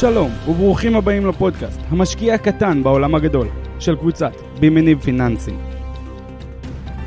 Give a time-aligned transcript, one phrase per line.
[0.00, 3.48] שלום וברוכים הבאים לפודקאסט, המשקיע הקטן בעולם הגדול,
[3.80, 5.58] של קבוצת במניב פיננסים.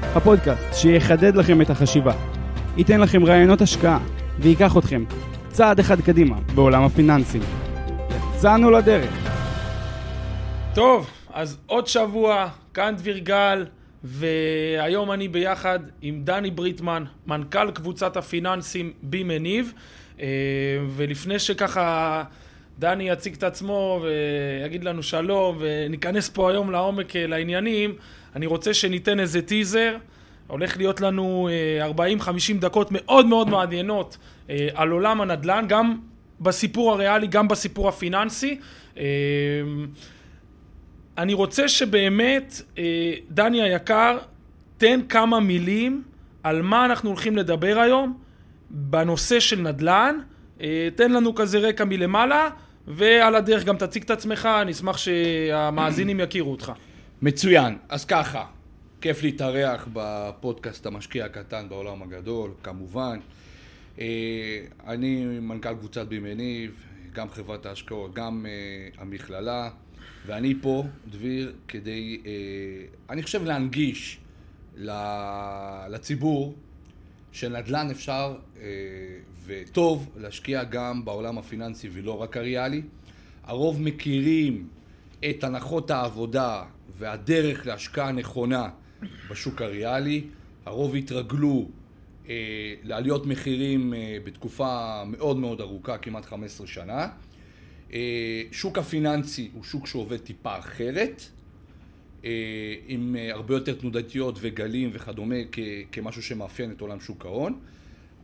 [0.01, 2.13] הפודקאסט שיחדד לכם את החשיבה,
[2.77, 3.99] ייתן לכם רעיונות השקעה
[4.39, 5.03] וייקח אתכם
[5.49, 7.41] צעד אחד קדימה בעולם הפיננסים.
[8.35, 9.13] יצאנו לדרך.
[10.73, 13.65] טוב, אז עוד שבוע, כאן דביר גל,
[14.03, 19.73] והיום אני ביחד עם דני בריטמן, מנכ"ל קבוצת הפיננסים בי מניב,
[20.21, 20.27] אה,
[20.95, 22.23] ולפני שככה
[22.81, 27.95] דני יציג את עצמו ויגיד לנו שלום וניכנס פה היום לעומק אה, לעניינים,
[28.35, 29.95] אני רוצה שניתן איזה טיזר.
[30.47, 31.49] הולך להיות לנו
[31.97, 32.23] 40-50
[32.59, 34.17] דקות מאוד מאוד מעניינות
[34.49, 35.97] אה, על עולם הנדל"ן, גם
[36.39, 38.59] בסיפור הריאלי, גם בסיפור הפיננסי.
[41.17, 42.61] אני רוצה שבאמת,
[43.29, 44.17] דני היקר,
[44.77, 46.03] תן כמה מילים
[46.43, 48.17] על מה אנחנו הולכים לדבר היום
[48.69, 50.19] בנושא של נדל"ן.
[50.95, 52.49] תן לנו כזה רקע מלמעלה,
[52.87, 56.71] ועל הדרך גם תציג את עצמך, אני אשמח שהמאזינים יכירו אותך.
[57.21, 57.77] מצוין.
[57.89, 58.45] אז ככה,
[59.01, 63.19] כיף להתארח בפודקאסט המשקיע הקטן בעולם הגדול, כמובן.
[64.87, 68.45] אני מנכ"ל קבוצת בימניב, גם חברת ההשקעות, גם
[68.97, 69.69] המכללה.
[70.25, 72.31] ואני פה, דביר, כדי, אה,
[73.09, 74.17] אני חושב להנגיש
[75.89, 76.55] לציבור
[77.31, 78.63] שנדל"ן אפשר אה,
[79.45, 82.81] וטוב להשקיע גם בעולם הפיננסי ולא רק הריאלי.
[83.43, 84.67] הרוב מכירים
[85.29, 86.63] את הנחות העבודה
[86.97, 88.69] והדרך להשקעה נכונה
[89.29, 90.23] בשוק הריאלי.
[90.65, 91.69] הרוב התרגלו
[92.29, 92.35] אה,
[92.83, 97.07] לעליות מחירים אה, בתקופה מאוד מאוד ארוכה, כמעט 15 שנה.
[97.93, 101.21] אה, שוק הפיננסי הוא שוק שעובד טיפה אחרת,
[102.25, 102.29] אה,
[102.87, 105.35] עם אה, הרבה יותר תנודתיות וגלים וכדומה
[105.91, 107.59] כמשהו שמאפיין את עולם שוק ההון,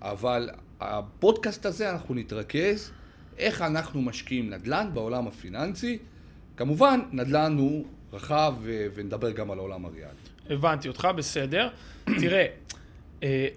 [0.01, 0.49] אבל
[0.81, 2.91] הפודקאסט הזה אנחנו נתרכז
[3.37, 5.97] איך אנחנו משקיעים נדל"ן בעולם הפיננסי.
[6.57, 8.53] כמובן, נדל"ן הוא רחב
[8.93, 10.13] ונדבר גם על העולם הריאלי.
[10.49, 11.69] הבנתי אותך, בסדר.
[12.05, 12.45] תראה,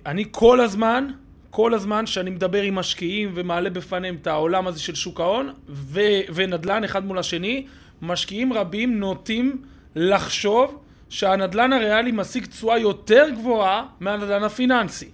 [0.07, 1.11] אני כל הזמן
[1.51, 6.21] כל הזמן שאני מדבר עם משקיעים ומעלה בפניהם את העולם הזה של שוק ההון ו-
[6.35, 7.67] ונדל"ן אחד מול השני,
[8.03, 9.63] משקיעים רבים נוטים
[9.95, 15.09] לחשוב שהנדל"ן הריאלי משיג תשואה יותר גבוהה מהנדל"ן הפיננסי.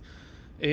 [0.63, 0.69] אה,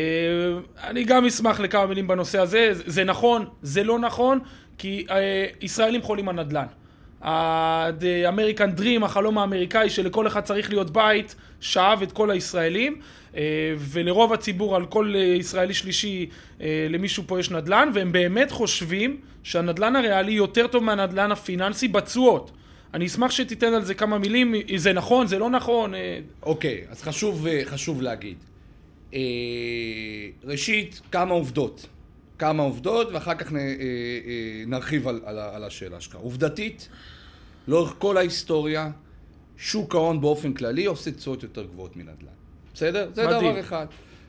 [0.83, 4.39] אני גם אשמח לכמה מילים בנושא הזה, זה נכון, זה לא נכון,
[4.77, 6.65] כי אה, ישראלים חולים על נדל"ן.
[7.21, 13.01] ה-American Dream, החלום האמריקאי שלכל אחד צריך להיות בית, שאב את כל הישראלים.
[13.35, 13.41] אה,
[13.77, 16.29] ולרוב הציבור, על כל ישראלי שלישי,
[16.89, 22.51] למישהו פה יש נדל"ן, והם באמת חושבים שהנדל"ן הריאלי יותר טוב מהנדל"ן הפיננסי בתשואות.
[22.93, 25.93] אני אשמח שתיתן על זה כמה מילים, זה נכון, זה לא נכון.
[26.43, 28.37] אוקיי, okay, אז חשוב, חשוב להגיד.
[30.43, 31.87] ראשית, כמה עובדות.
[32.39, 33.51] כמה עובדות, ואחר כך
[34.67, 36.15] נרחיב על, על, על השאלה שלך.
[36.15, 36.89] עובדתית,
[37.67, 38.91] לאורך כל ההיסטוריה,
[39.57, 42.27] שוק ההון באופן כללי עושה תשואות יותר גבוהות מנדל"ן.
[42.73, 43.09] בסדר?
[43.13, 43.51] זה מדהים.
[43.51, 43.85] דבר אחד.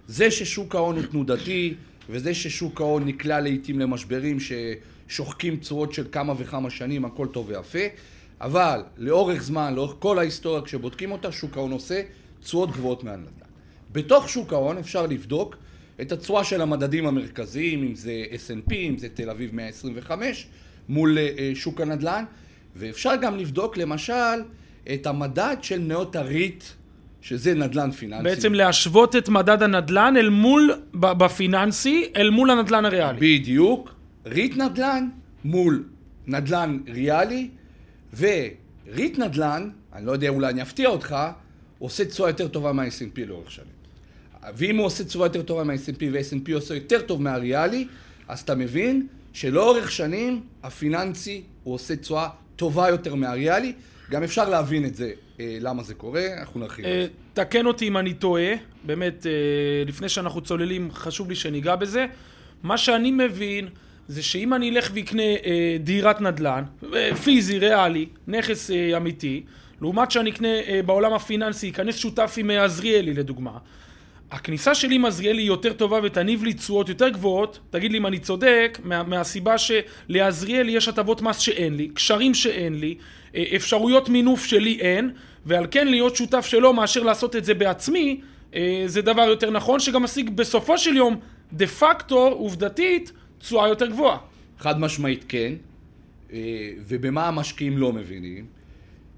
[0.06, 1.74] זה ששוק ההון הוא תנודתי,
[2.10, 7.78] וזה ששוק ההון נקלע לעיתים למשברים ששוחקים צורות של כמה וכמה שנים, הכל טוב ויפה,
[8.40, 12.02] אבל לאורך זמן, לאורך כל ההיסטוריה, כשבודקים אותה, שוק ההון עושה
[12.42, 13.43] תשואות גבוהות מהנדל"ן.
[13.94, 15.56] בתוך שוק ההון אפשר לבדוק
[16.00, 20.46] את התשואה של המדדים המרכזיים, אם זה S&P, אם זה תל אביב 125,
[20.88, 22.24] מול אה, שוק הנדל"ן,
[22.76, 24.42] ואפשר גם לבדוק למשל
[24.94, 26.64] את המדד של מניות הריט
[27.20, 28.24] שזה נדל"ן פיננסי.
[28.24, 33.38] בעצם להשוות את מדד הנדל"ן אל מול, בפיננסי, אל מול הנדל"ן הריאלי.
[33.38, 33.94] בדיוק.
[34.26, 35.08] ריט נדל"ן
[35.44, 35.84] מול
[36.26, 37.48] נדל"ן ריאלי,
[38.18, 41.16] וריט נדל"ן, אני לא יודע, אולי אני אפתיע אותך,
[41.78, 43.73] עושה תשואה יותר טובה מה-S&P לאורך שנים.
[44.56, 47.86] ואם הוא עושה תשואה יותר טובה מה-S&P ו-S&P עושה יותר טוב מהריאלי,
[48.28, 53.72] אז אתה מבין שלאורך שנים הפיננסי הוא עושה תשואה טובה יותר מהריאלי.
[54.10, 56.84] גם אפשר להבין את זה אה, למה זה קורה, אנחנו נרחיב.
[56.84, 58.52] אה, תקן אותי אם אני טועה,
[58.86, 59.32] באמת, אה,
[59.86, 62.06] לפני שאנחנו צוללים, חשוב לי שניגע בזה.
[62.62, 63.68] מה שאני מבין,
[64.08, 66.64] זה שאם אני אלך ואקנה אה, דירת נדל"ן,
[66.94, 69.42] אה, פיזי, ריאלי, נכס אה, אמיתי,
[69.80, 73.58] לעומת שאני אקנה אה, בעולם הפיננסי, אכנס שותף עם עזריאלי לדוגמה,
[74.34, 78.18] הכניסה שלי עזריאלי היא יותר טובה ותניב לי תשואות יותר גבוהות, תגיד לי אם אני
[78.18, 82.94] צודק, מה, מהסיבה שלעזריאלי יש הטבות מס שאין לי, קשרים שאין לי,
[83.34, 85.10] אה, אפשרויות מינוף שלי אין,
[85.46, 88.20] ועל כן להיות שותף שלו מאשר לעשות את זה בעצמי,
[88.54, 91.16] אה, זה דבר יותר נכון, שגם משיג בסופו של יום,
[91.52, 94.18] דה פקטו, עובדתית, תשואה יותר גבוהה.
[94.58, 95.52] חד משמעית כן,
[96.32, 96.38] אה,
[96.88, 98.53] ובמה המשקיעים לא מבינים?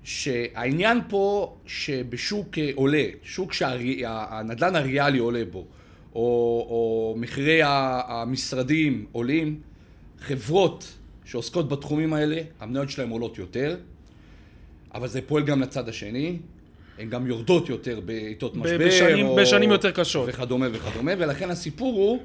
[0.06, 5.64] שהעניין פה שבשוק עולה, שוק שהנדל"ן הריאלי עולה בו,
[6.14, 6.20] או,
[6.70, 9.61] או מחירי המשרדים עולים,
[10.20, 10.94] חברות
[11.25, 13.76] שעוסקות בתחומים האלה, המניות שלהן עולות יותר,
[14.94, 16.38] אבל זה פועל גם לצד השני,
[16.99, 19.37] הן גם יורדות יותר בעיתות משבר, בשנים, או...
[19.37, 20.29] בשנים יותר קשות.
[20.29, 22.23] וכדומה וכדומה, ולכן הסיפור הוא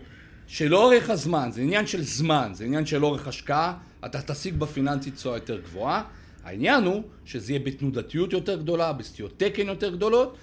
[0.47, 3.73] שלאורך הזמן, זה עניין של זמן, זה עניין של אורך השקעה,
[4.05, 6.03] אתה תשיג בפיננסית תשואה יותר גבוהה.
[6.43, 10.35] העניין הוא שזה יהיה בתנודתיות יותר גדולה, בסטיות תקן יותר גדולות,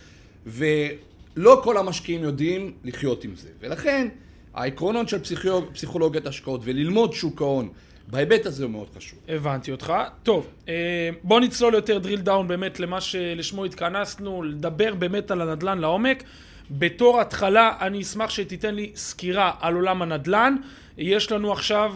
[0.46, 3.48] ולא כל המשקיעים יודעים לחיות עם זה.
[3.60, 4.08] ולכן
[4.54, 7.68] העקרונות של פסיכולוג, פסיכולוגיית השקעות וללמוד שוק ההון
[8.10, 9.18] בהיבט הזה הוא מאוד חשוב.
[9.28, 9.92] הבנתי אותך.
[10.22, 15.78] טוב, אה, בוא נצלול יותר drill down באמת למה שלשמו התכנסנו, לדבר באמת על הנדל"ן
[15.78, 16.22] לעומק.
[16.70, 20.56] בתור התחלה, אני אשמח שתיתן לי סקירה על עולם הנדל"ן.
[20.98, 21.94] יש לנו עכשיו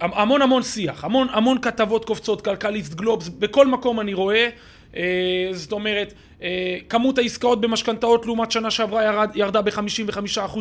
[0.00, 4.48] המון המון שיח, המון המון כתבות קופצות, כלכליסט, גלובס, בכל מקום אני רואה.
[4.96, 6.12] אה, זאת אומרת,
[6.42, 10.58] אה, כמות העסקאות במשכנתאות לעומת שנה שעברה ירד, ירדה ב-55%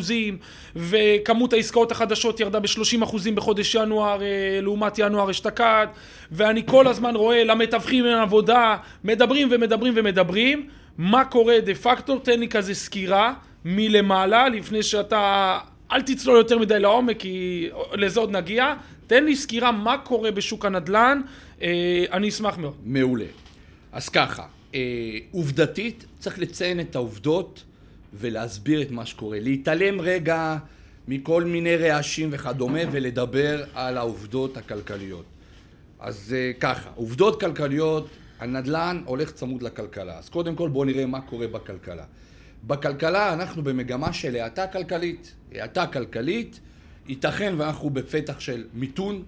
[0.76, 5.88] וכמות העסקאות החדשות ירדה ב-30% בחודש ינואר אה, לעומת ינואר אשתקד
[6.32, 12.40] ואני כל הזמן רואה למתווכים אין עבודה, מדברים ומדברים ומדברים מה קורה דה פקטו, תן
[12.40, 13.34] לי כזה סקירה
[13.66, 15.58] מלמעלה לפני שאתה...
[15.92, 18.74] אל תצלול יותר מדי לעומק כי לזה עוד נגיע.
[19.08, 21.22] תן לי סקירה מה קורה בשוק הנדל"ן,
[22.12, 22.76] אני אשמח מאוד.
[22.84, 23.26] מעולה.
[23.92, 24.46] אז ככה,
[24.76, 24.80] אה,
[25.32, 27.64] עובדתית צריך לציין את העובדות
[28.14, 29.40] ולהסביר את מה שקורה.
[29.40, 30.58] להתעלם רגע
[31.08, 35.26] מכל מיני רעשים וכדומה ולדבר על העובדות הכלכליות.
[36.00, 38.08] אז אה, ככה, עובדות כלכליות,
[38.40, 40.18] הנדל"ן הולך צמוד לכלכלה.
[40.18, 42.04] אז קודם כל בואו נראה מה קורה בכלכלה.
[42.64, 45.34] בכלכלה אנחנו במגמה של האטה כלכלית.
[45.60, 46.60] האטה כלכלית,
[47.07, 49.24] ייתכן ואנחנו בפתח של מיתון,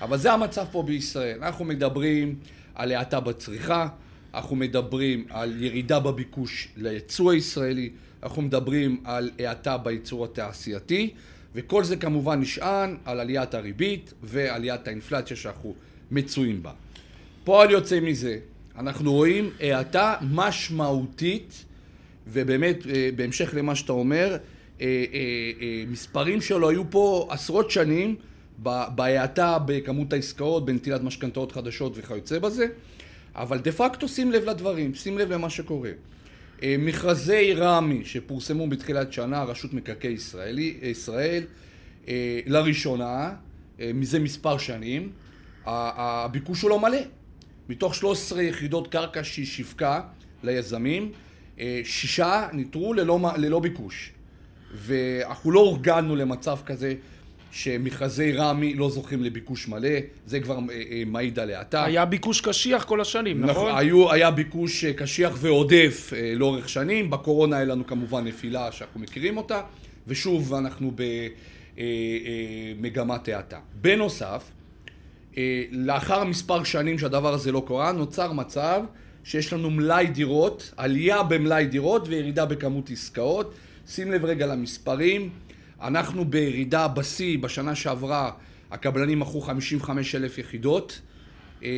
[0.00, 1.38] אבל זה המצב פה בישראל.
[1.42, 2.34] אנחנו מדברים
[2.74, 3.88] על האטה בצריכה,
[4.34, 7.90] אנחנו מדברים על ירידה בביקוש לייצוא הישראלי,
[8.22, 11.10] אנחנו מדברים על האטה בייצור התעשייתי,
[11.54, 15.74] וכל זה כמובן נשען על עליית הריבית ועליית האינפלציה שאנחנו
[16.10, 16.72] מצויים בה.
[17.44, 18.38] פועל יוצא מזה,
[18.78, 21.64] אנחנו רואים האטה משמעותית,
[22.26, 24.36] ובאמת, אה, בהמשך למה שאתה אומר,
[24.80, 28.16] אה, אה, מספרים שלו היו פה עשרות שנים
[28.94, 32.66] בהאטה בכמות העסקאות, בנטילת משכנתאות חדשות וכיוצא בזה.
[33.34, 35.90] אבל דה פקטו שים לב לדברים, שים לב למה שקורה.
[36.62, 40.16] אה, מכרזי רמ"י שפורסמו בתחילת שנה, רשות מקרקעי
[40.82, 41.42] ישראל,
[42.08, 43.32] אה, לראשונה,
[43.80, 45.12] אה, מזה מספר שנים,
[45.66, 46.98] הביקוש הוא לא מלא.
[47.68, 50.00] מתוך 13 יחידות קרקע שהיא שיווקה
[50.42, 51.12] ליזמים,
[51.84, 54.12] שישה ניטרו ללא, ללא ביקוש.
[54.74, 56.94] ואנחנו לא אורגנו למצב כזה
[57.52, 59.88] שמכרזי רמ"י לא זוכים לביקוש מלא,
[60.26, 61.84] זה כבר אה, אה, מעיד על האטה.
[61.84, 63.50] היה ביקוש קשיח כל השנים, נכון?
[63.50, 69.00] נכון, היו, היה ביקוש אה, קשיח ועודף לאורך שנים, בקורונה היה לנו כמובן נפילה שאנחנו
[69.00, 69.60] מכירים אותה,
[70.06, 70.92] ושוב אנחנו
[72.78, 73.58] במגמת האטה.
[73.74, 74.50] בנוסף,
[75.70, 78.82] לאחר מספר שנים שהדבר הזה לא קרה, נוצר מצב
[79.24, 83.54] שיש לנו מלאי דירות, עלייה במלאי דירות וירידה בכמות עסקאות.
[83.90, 85.30] שים לב רגע למספרים.
[85.80, 88.30] אנחנו בירידה בשיא, בשנה שעברה
[88.70, 91.00] הקבלנים מכרו 55 אלף יחידות
[91.64, 91.68] אה,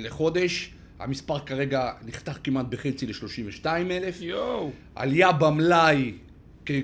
[0.00, 0.70] לחודש.
[0.98, 4.20] המספר כרגע נחתך כמעט בחצי ל-32 אלף.
[4.20, 4.70] יואו.
[4.94, 6.12] עלייה במלאי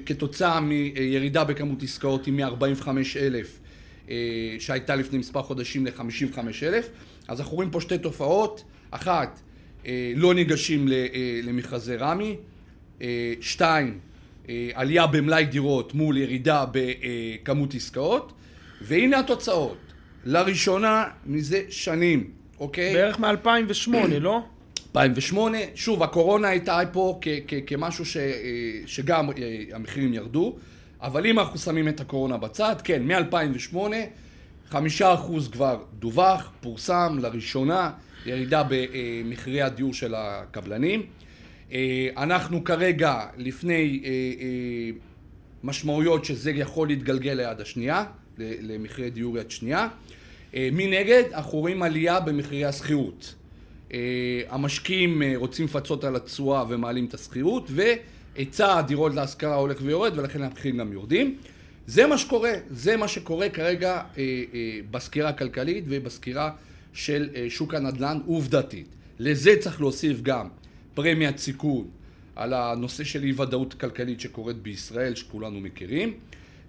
[0.06, 3.61] כתוצאה מירידה בכמות עסקאות היא מ-45 אלף
[4.11, 4.17] אה,
[4.59, 6.89] שהייתה לפני מספר חודשים ל-55 אלף.
[7.29, 8.65] אז אנחנו רואים פה שתי תופעות.
[8.91, 9.41] אחת,
[9.87, 11.06] אה, לא ניגשים אה,
[11.43, 12.37] למכרזי רמ"י.
[13.03, 13.99] אה, שתיים,
[14.74, 18.32] עלייה במלאי דירות מול ירידה בכמות עסקאות,
[18.81, 19.76] והנה התוצאות.
[20.26, 22.94] לראשונה מזה שנים, אוקיי?
[22.94, 24.41] בערך מ-2008, לא?
[24.96, 27.20] 2008, שוב, הקורונה הייתה פה
[27.67, 28.22] כמשהו ש, אה,
[28.86, 29.34] שגם אה,
[29.72, 30.56] המחירים ירדו,
[31.03, 33.76] אבל אם אנחנו שמים את הקורונה בצד, כן, מ-2008,
[34.70, 37.91] חמישה אחוז כבר דווח, פורסם לראשונה,
[38.26, 41.03] ירידה במחירי הדיור של הקבלנים.
[41.73, 44.91] אה, אנחנו כרגע לפני אה, אה,
[45.65, 48.05] משמעויות שזה יכול להתגלגל ליד השנייה,
[48.39, 49.89] למחירי דיור יד שנייה.
[50.55, 53.35] מנגד, אנחנו רואים עלייה במחירי השכירות.
[54.49, 60.77] המשקיעים רוצים לפצות על התשואה ומעלים את השכירות, והיצע הדירות להשכרה הולך ויורד, ולכן המחירים
[60.77, 61.37] גם יורדים.
[61.87, 64.03] זה מה שקורה, זה מה שקורה כרגע
[64.91, 66.51] בסקירה הכלכלית ובסקירה
[66.93, 68.87] של שוק הנדל"ן עובדתית.
[69.19, 70.49] לזה צריך להוסיף גם
[70.96, 71.84] פרמיית סיכון,
[72.36, 76.15] על הנושא של אי ודאות כלכלית שקורית בישראל, שכולנו מכירים.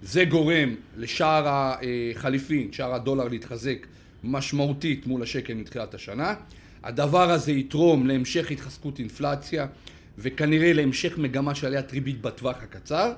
[0.01, 3.87] זה גורם לשער החליפין, שער הדולר להתחזק
[4.23, 6.35] משמעותית מול השקל מתחילת השנה.
[6.83, 9.67] הדבר הזה יתרום להמשך התחזקות אינפלציה
[10.17, 13.13] וכנראה להמשך מגמה של עליית ריבית בטווח הקצר.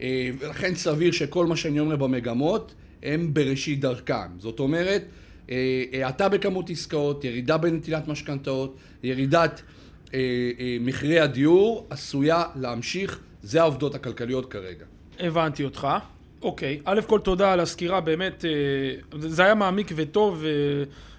[0.00, 4.38] ולכן סביר שכל מה שאני אומר במגמות הם בראשית דרכם.
[4.38, 5.04] זאת אומרת,
[5.50, 9.81] אה, האטה בכמות עסקאות, ירידה בנטילת משכנתאות, ירידת אה, אה,
[10.80, 13.18] מחירי הדיור, עשויה להמשיך.
[13.42, 14.84] זה העובדות הכלכליות כרגע.
[15.20, 15.88] הבנתי אותך.
[16.42, 16.80] אוקיי.
[16.84, 20.44] א' כל תודה על הסקירה, באמת, אה, זה היה מעמיק וטוב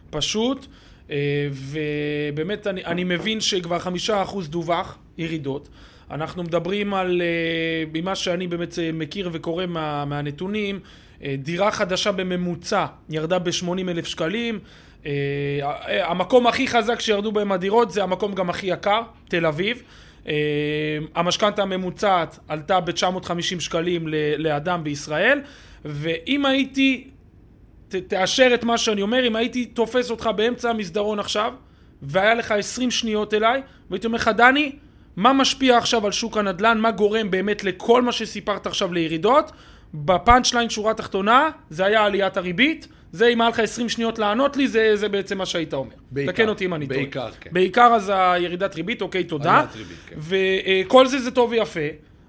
[0.10, 0.66] ופשוט.
[1.12, 5.70] אה, ובאמת, אני, אני מבין שכבר חמישה אחוז דווח, ירידות.
[6.12, 10.82] אנחנו מדברים על, אה, ממה שאני באמת אה, מכיר וקורא מה, מהנתונים, אה,
[11.38, 14.60] דירה חדשה בממוצע ירדה ב-80 אלף שקלים.
[15.06, 15.62] אה,
[16.10, 19.82] המקום הכי חזק שירדו בהם הדירות זה המקום גם הכי יקר, תל אביב.
[20.28, 20.34] אה,
[21.16, 25.42] המשכנתה הממוצעת עלתה ב-950 שקלים לאדם בישראל,
[25.86, 27.08] ואם הייתי,
[27.90, 31.54] ת, תאשר את מה שאני אומר, אם הייתי תופס אותך באמצע המסדרון עכשיו,
[32.02, 34.72] והיה לך 20 שניות אליי, והייתי אומר לך, דני,
[35.16, 39.52] מה משפיע עכשיו על שוק הנדל"ן, מה גורם באמת לכל מה שסיפרת עכשיו לירידות,
[39.94, 44.58] בפאנצ' ליין שורה תחתונה, זה היה עליית הריבית, זה אם היה לך 20 שניות לענות
[44.58, 45.96] לי, זה, זה בעצם מה שהיית אומר.
[46.12, 46.32] בעיקר.
[46.32, 47.00] תקן אותי אם אני טועה.
[47.00, 47.50] בעיקר, כן.
[47.54, 49.54] בעיקר אז הירידת ריבית, אוקיי, תודה.
[49.58, 50.16] עליית ריבית, כן.
[50.86, 51.80] וכל זה זה טוב ויפה,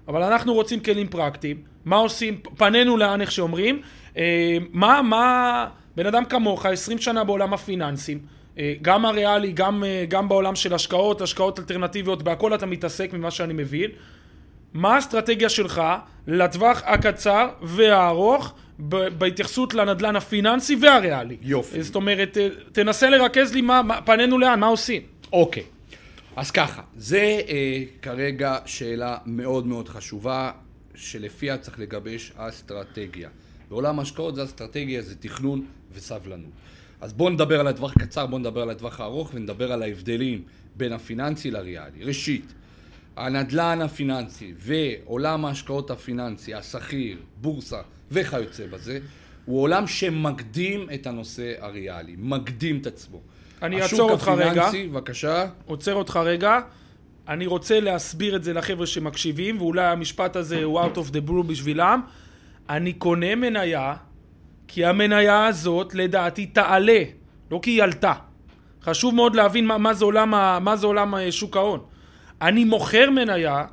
[0.07, 1.57] אבל אנחנו רוצים כלים פרקטיים.
[1.85, 2.37] מה עושים?
[2.57, 3.81] פנינו לאן, איך שאומרים.
[4.17, 8.19] אה, מה, מה, בן אדם כמוך, 20 שנה בעולם הפיננסים,
[8.57, 13.31] אה, גם הריאלי, גם, אה, גם בעולם של השקעות, השקעות אלטרנטיביות, בהכל אתה מתעסק ממה
[13.31, 13.89] שאני מבין.
[14.75, 15.81] מה האסטרטגיה שלך
[16.27, 18.53] לטווח הקצר והארוך
[19.17, 21.37] בהתייחסות לנדלן הפיננסי והריאלי?
[21.41, 21.83] יופי.
[21.83, 25.01] זאת אומרת, אה, תנסה לרכז לי מה, מה פנינו לאן, מה עושים?
[25.33, 25.63] אוקיי.
[26.35, 30.51] אז ככה, זה אה, כרגע שאלה מאוד מאוד חשובה,
[30.95, 33.29] שלפיה צריך לגבש אסטרטגיה.
[33.69, 36.51] בעולם ההשקעות זה אסטרטגיה, זה תכנון וסבלנות.
[37.01, 40.43] אז בואו נדבר על הטווח הקצר, בואו נדבר על הטווח הארוך ונדבר על ההבדלים
[40.75, 42.03] בין הפיננסי לריאלי.
[42.03, 42.53] ראשית,
[43.15, 47.81] הנדלן הפיננסי ועולם ההשקעות הפיננסי, השכיר, בורסה
[48.11, 48.99] וכיוצא בזה,
[49.45, 53.21] הוא עולם שמקדים את הנושא הריאלי, מקדים את עצמו.
[53.61, 54.43] אני אעצור אותך רגע.
[54.43, 55.45] השוק הפיננסי, בבקשה.
[55.65, 56.59] עוצר אותך רגע.
[57.27, 61.43] אני רוצה להסביר את זה לחבר'ה שמקשיבים, ואולי המשפט הזה הוא out of the blue
[61.47, 62.01] בשבילם.
[62.69, 63.95] אני קונה מניה,
[64.67, 67.03] כי המניה הזאת לדעתי תעלה,
[67.51, 68.13] לא כי היא עלתה.
[68.83, 70.29] חשוב מאוד להבין מה, מה, זה, עולם,
[70.63, 71.79] מה זה עולם אה, שוק ההון.
[72.41, 73.65] אני מוכר מניה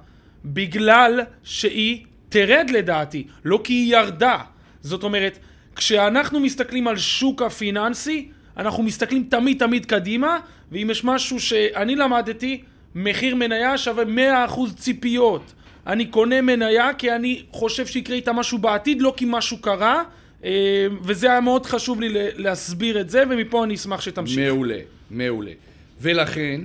[0.44, 4.38] בגלל שהיא תרד לדעתי, לא כי היא ירדה.
[4.80, 5.38] זאת אומרת,
[5.76, 10.38] כשאנחנו מסתכלים על שוק הפיננסי, אנחנו מסתכלים תמיד תמיד קדימה,
[10.72, 12.62] ואם יש משהו שאני למדתי,
[12.94, 14.04] מחיר מניה שווה
[14.46, 15.52] 100% ציפיות.
[15.86, 20.02] אני קונה מניה כי אני חושב שיקרה איתה משהו בעתיד, לא כי משהו קרה,
[20.44, 24.38] אה, וזה היה מאוד חשוב לי להסביר את זה, ומפה אני אשמח שתמשיך.
[24.38, 24.78] מעולה,
[25.10, 25.52] מעולה.
[26.00, 26.60] ולכן,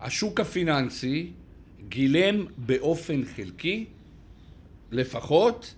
[0.00, 1.30] השוק הפיננסי
[1.88, 3.84] גילם באופן חלקי,
[4.90, 5.74] לפחות,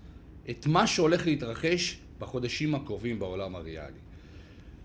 [0.50, 3.99] את מה שהולך להתרחש בחודשים הקרובים בעולם הריאלי.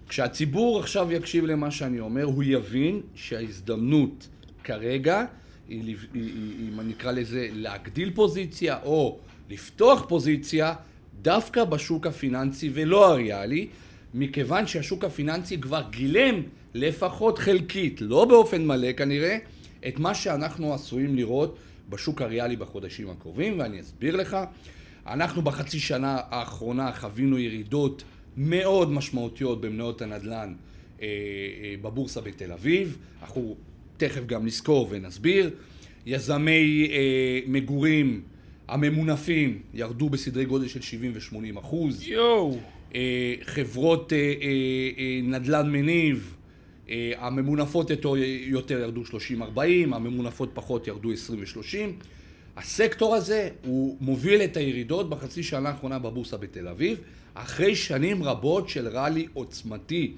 [0.09, 4.27] כשהציבור עכשיו יקשיב למה שאני אומר, הוא יבין שההזדמנות
[4.63, 5.25] כרגע
[5.69, 10.73] היא, אם נקרא לזה, להגדיל פוזיציה או לפתוח פוזיציה
[11.21, 13.67] דווקא בשוק הפיננסי ולא הריאלי,
[14.13, 16.41] מכיוון שהשוק הפיננסי כבר גילם
[16.75, 19.37] לפחות חלקית, לא באופן מלא כנראה,
[19.87, 21.57] את מה שאנחנו עשויים לראות
[21.89, 24.37] בשוק הריאלי בחודשים הקרובים, ואני אסביר לך.
[25.07, 28.03] אנחנו בחצי שנה האחרונה חווינו ירידות
[28.37, 30.53] מאוד משמעותיות במניות הנדל"ן
[31.01, 32.97] אה, אה, בבורסה בתל אביב.
[33.21, 33.55] אנחנו
[33.97, 35.49] תכף גם נזכור ונסביר.
[36.05, 38.21] יזמי אה, מגורים
[38.67, 42.07] הממונפים ירדו בסדרי גודל של 70 ו-80 אחוז.
[42.07, 42.57] יואו.
[42.95, 44.33] אה, חברות אה, אה,
[44.97, 46.35] אה, נדל"ן מניב,
[47.17, 49.59] הממונפות יותר, ירדו 30-40,
[49.91, 52.05] הממונפות פחות ירדו 20 ו-30.
[52.57, 56.99] הסקטור הזה הוא מוביל את הירידות בחצי שנה האחרונה בבורסה בתל אביב,
[57.33, 60.13] אחרי שנים רבות של ראלי עוצמתי.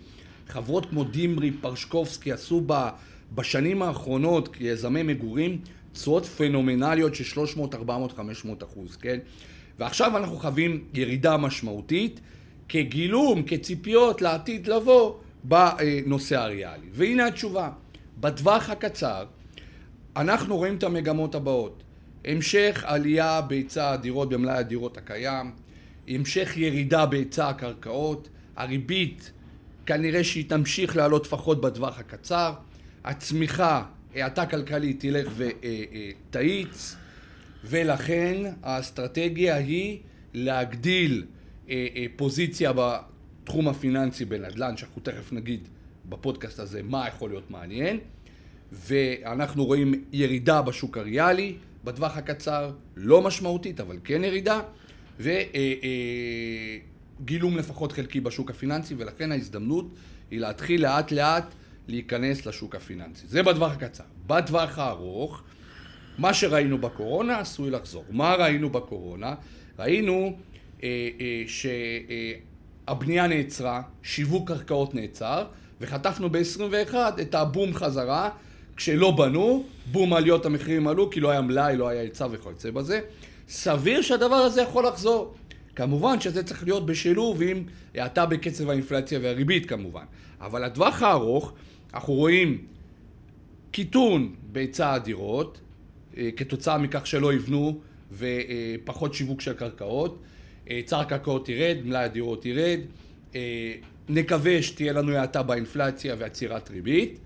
[0.47, 2.89] חברות כמו דימרי, פרשקובסקי עשו ב,
[3.35, 5.61] בשנים האחרונות כיזמי מגורים
[5.93, 9.19] תשואות פנומנליות של 300, 400, 500 אחוז, כן?
[9.79, 12.19] ועכשיו אנחנו חווים ירידה משמעותית
[12.69, 15.13] כגילום, כציפיות לעתיד לבוא
[15.43, 16.87] בנושא הריאלי.
[16.91, 17.69] והנה התשובה,
[18.19, 19.25] בטווח הקצר
[20.15, 21.83] אנחנו רואים את המגמות הבאות.
[22.25, 25.51] המשך עלייה בהיצע הדירות במלאי הדירות הקיים,
[26.07, 29.31] המשך ירידה בהיצע הקרקעות, הריבית
[29.85, 32.53] כנראה שהיא תמשיך לעלות לפחות בטווח הקצר,
[33.03, 33.83] הצמיחה,
[34.15, 36.95] האטה כלכלית תלך ותאיץ,
[37.63, 39.99] ולכן האסטרטגיה היא
[40.33, 41.25] להגדיל
[41.69, 42.71] אה, אה, פוזיציה
[43.47, 45.67] בתחום הפיננסי בנדל"ן, שאנחנו תכף נגיד
[46.09, 47.99] בפודקאסט הזה מה יכול להיות מעניין,
[48.71, 54.61] ואנחנו רואים ירידה בשוק הריאלי, בטווח הקצר לא משמעותית, אבל כן ירידה,
[57.25, 59.87] גילום לפחות חלקי בשוק הפיננסי, ולכן ההזדמנות
[60.31, 61.53] היא להתחיל לאט לאט
[61.87, 63.27] להיכנס לשוק הפיננסי.
[63.27, 64.03] זה בטווח הקצר.
[64.27, 65.43] בטווח הארוך,
[66.17, 68.05] מה שראינו בקורונה עשוי לחזור.
[68.09, 69.35] מה ראינו בקורונה?
[69.79, 70.37] ראינו
[70.83, 72.33] אה, אה,
[72.87, 75.45] שהבנייה נעצרה, שיווק קרקעות נעצר,
[75.81, 78.29] וחטפנו ב-21 את הבום חזרה,
[78.75, 82.99] כשלא בנו, בום עליות המחירים עלו, כי לא היה מלאי, לא היה היצע וכיוצא בזה.
[83.49, 85.33] סביר שהדבר הזה יכול לחזור.
[85.75, 87.63] כמובן שזה צריך להיות בשילוב עם
[87.95, 90.03] האטה בקצב האינפלציה והריבית כמובן.
[90.41, 91.53] אבל לטווח הארוך,
[91.93, 92.57] אנחנו רואים
[93.71, 95.59] קיטון בהיצע הדירות,
[96.17, 97.79] אה, כתוצאה מכך שלא יבנו
[98.11, 100.19] ופחות שיווק של קרקעות.
[100.69, 102.79] היצע הקרקעות ירד, מלאי הדירות ירד.
[103.35, 103.73] אה,
[104.09, 107.19] נקווה שתהיה לנו האטה באינפלציה ועצירת ריבית,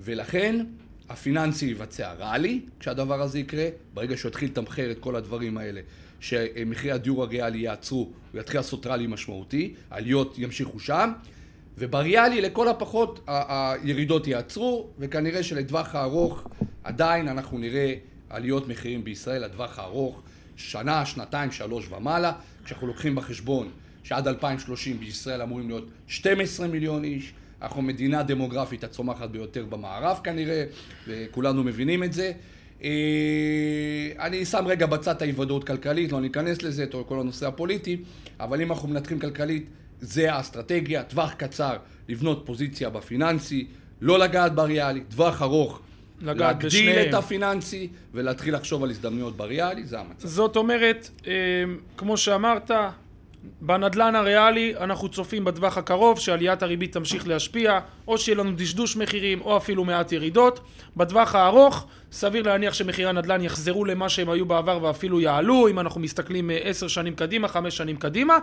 [0.00, 0.64] ולכן
[1.08, 5.80] הפיננסי יבצע ראלי כשהדבר הזה יקרה, ברגע שהוא יתחיל לתמחר את כל הדברים האלה,
[6.20, 11.12] שמחירי הדיור הריאלי יעצרו, הוא יתחיל לעשות ראלי משמעותי, העליות ימשיכו שם,
[11.78, 16.48] ובריאלי לכל הפחות הירידות יעצרו, וכנראה שלטווח הארוך
[16.84, 17.94] עדיין אנחנו נראה
[18.30, 20.22] עליות מחירים בישראל לטווח הארוך,
[20.56, 22.32] שנה, שנתיים, שלוש ומעלה,
[22.64, 23.68] כשאנחנו לוקחים בחשבון
[24.02, 30.64] שעד 2030 בישראל אמורים להיות 12 מיליון איש, אנחנו מדינה דמוגרפית הצומחת ביותר במערב כנראה,
[31.08, 32.32] וכולנו מבינים את זה.
[32.82, 32.90] אה,
[34.18, 38.02] אני שם רגע בצד האי ודאות כלכלית, לא ניכנס לזה, את כל הנושא הפוליטי,
[38.40, 39.66] אבל אם אנחנו מנתחים כלכלית,
[40.00, 41.76] זה האסטרטגיה, טווח קצר,
[42.08, 43.66] לבנות פוזיציה בפיננסי,
[44.00, 45.80] לא לגעת בריאלי, טווח ארוך,
[46.22, 47.08] להגדיל בשניהם.
[47.08, 50.28] את הפיננסי ולהתחיל לחשוב על הזדמנויות בריאלי, זה המצב.
[50.28, 51.32] זאת אומרת, אה,
[51.96, 52.70] כמו שאמרת,
[53.60, 59.40] בנדלן הריאלי אנחנו צופים בטווח הקרוב שעליית הריבית תמשיך להשפיע, או שיהיה לנו דשדוש מחירים
[59.40, 60.60] או אפילו מעט ירידות.
[60.96, 66.00] בטווח הארוך סביר להניח שמחירי הנדל"ן יחזרו למה שהם היו בעבר ואפילו יעלו, אם אנחנו
[66.00, 68.38] מסתכלים אה, עשר שנים קדימה, חמש שנים קדימה.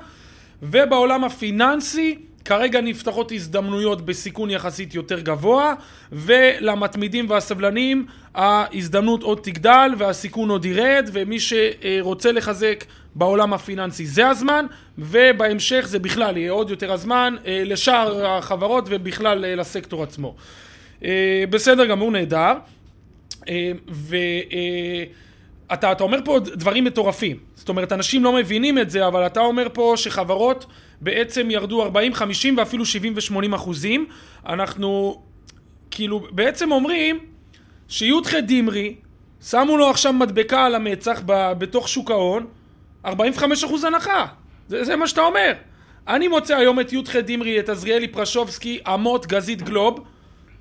[0.62, 5.74] ובעולם הפיננסי כרגע נפתחות הזדמנויות בסיכון יחסית יותר גבוה,
[6.12, 12.84] ולמתמידים והסבלנים ההזדמנות עוד תגדל והסיכון עוד ירד, ומי שרוצה לחזק
[13.15, 14.65] בעולם הפיננסי זה הזמן,
[14.97, 20.36] ובהמשך זה בכלל יהיה עוד יותר הזמן אה, לשאר החברות ובכלל אה, לסקטור עצמו.
[21.06, 22.54] אה, בסדר גמור, נהדר.
[23.88, 24.21] ואתה
[25.73, 27.38] אתה אומר פה דברים מטורפים.
[27.55, 30.65] זאת אומרת, אנשים לא מבינים את זה, אבל אתה אומר פה שחברות
[31.01, 34.05] בעצם ירדו 40, 50 ואפילו 70 ו-80 אחוזים.
[34.45, 35.21] אנחנו
[35.91, 37.19] כאילו בעצם אומרים
[37.88, 38.95] שי"ח דמרי,
[39.49, 42.45] שמו לו עכשיו מדבקה על המצח בתוך שוק ההון,
[43.05, 44.25] 45 אחוז הנחה.
[44.67, 45.51] זה, זה מה שאתה אומר.
[46.07, 49.99] אני מוצא היום את י"ח דמרי, את עזריאלי פרשובסקי, אמות, גזית גלוב.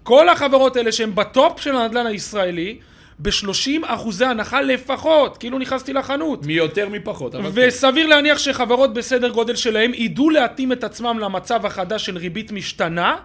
[0.03, 2.79] כל החברות האלה שהן בטופ של הנדל"ן הישראלי,
[3.23, 6.47] ב-30 אחוזי הנחה לפחות, כאילו נכנסתי לחנות.
[6.47, 7.69] מי יותר מפחות, אבל כן.
[7.69, 13.17] וסביר להניח שחברות בסדר גודל שלהם ידעו להתאים את עצמם למצב החדש של ריבית משתנה,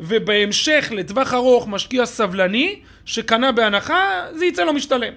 [0.00, 5.12] ובהמשך לטווח ארוך משקיע סבלני שקנה בהנחה, זה יצא לו משתלם.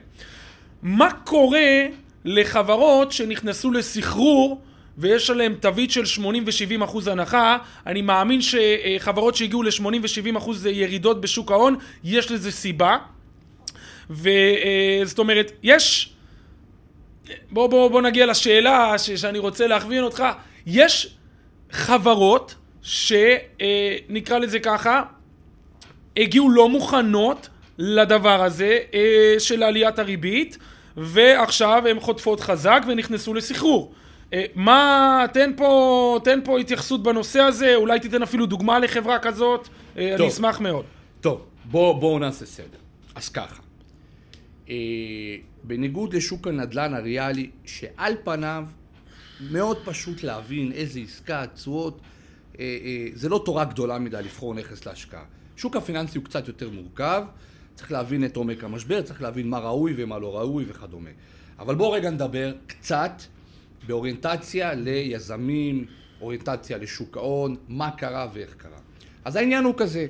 [0.83, 1.85] מה קורה
[2.25, 4.61] לחברות שנכנסו לסחרור
[4.97, 10.65] ויש עליהם תווית של 80 ו-70 אחוז הנחה, אני מאמין שחברות שהגיעו ל-80 ו-70 אחוז
[10.65, 12.97] ירידות בשוק ההון, יש לזה סיבה.
[14.09, 16.13] וזאת אומרת, יש...
[17.51, 20.23] בוא, בוא, בוא נגיע לשאלה ש, שאני רוצה להכווין אותך.
[20.65, 21.15] יש
[21.71, 25.03] חברות שנקרא לזה ככה,
[26.17, 30.57] הגיעו לא מוכנות לדבר הזה אה, של עליית הריבית,
[30.97, 33.93] ועכשיו הן חוטפות חזק ונכנסו לסחרור.
[34.33, 39.67] אה, מה, תן פה, תן פה התייחסות בנושא הזה, אולי תיתן אפילו דוגמה לחברה כזאת,
[39.97, 40.85] אה, טוב, אני אשמח מאוד.
[41.21, 42.77] טוב, בואו בוא נעשה סדר.
[43.15, 43.64] אז ככה, אה,
[45.63, 48.65] בניגוד לשוק הנדל"ן הריאלי, שעל פניו
[49.51, 52.01] מאוד פשוט להבין איזה עסקה, תשואות,
[52.59, 55.23] אה, אה, זה לא תורה גדולה מדי לבחור נכס להשקעה.
[55.57, 57.23] שוק הפיננסי הוא קצת יותר מורכב,
[57.75, 61.09] צריך להבין את עומק המשבר, צריך להבין מה ראוי ומה לא ראוי וכדומה.
[61.59, 63.21] אבל בואו רגע נדבר קצת
[63.87, 65.85] באוריינטציה ליזמים,
[66.21, 68.79] אוריינטציה לשוק ההון, מה קרה ואיך קרה.
[69.25, 70.07] אז העניין הוא כזה,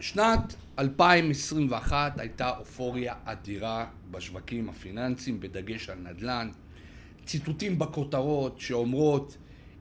[0.00, 6.50] שנת 2021 הייתה אופוריה אדירה בשווקים הפיננסיים, בדגש על נדל"ן.
[7.24, 9.36] ציטוטים בכותרות שאומרות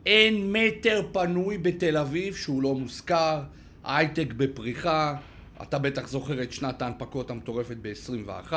[0.05, 3.41] אין מטר פנוי בתל אביב שהוא לא מושכר,
[3.83, 5.15] הייטק בפריחה,
[5.61, 8.53] אתה בטח זוכר את שנת ההנפקות המטורפת ב-21,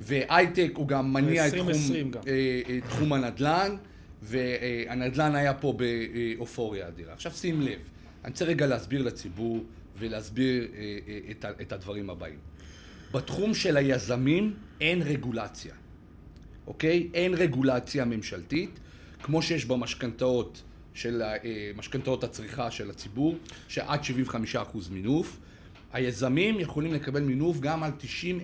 [0.00, 2.20] והייטק הוא גם מניע את תחום, גם.
[2.26, 3.76] אה, אה, תחום הנדל"ן,
[4.22, 7.12] והנדל"ן היה פה באופוריה אדירה.
[7.12, 7.78] עכשיו שים לב,
[8.24, 9.64] אני רוצה רגע להסביר לציבור
[9.98, 12.38] ולהסביר אה, אה, את, את הדברים הבאים.
[13.12, 15.74] בתחום של היזמים אין רגולציה,
[16.66, 17.08] אוקיי?
[17.14, 18.70] אין רגולציה ממשלתית.
[19.22, 20.62] כמו שיש במשכנתאות
[20.94, 21.36] של אה,
[21.76, 23.36] משכנתאות הצריכה של הציבור,
[23.68, 24.00] שעד
[24.54, 24.56] 75%
[24.90, 25.38] מינוף.
[25.92, 27.90] היזמים יכולים לקבל מינוף גם על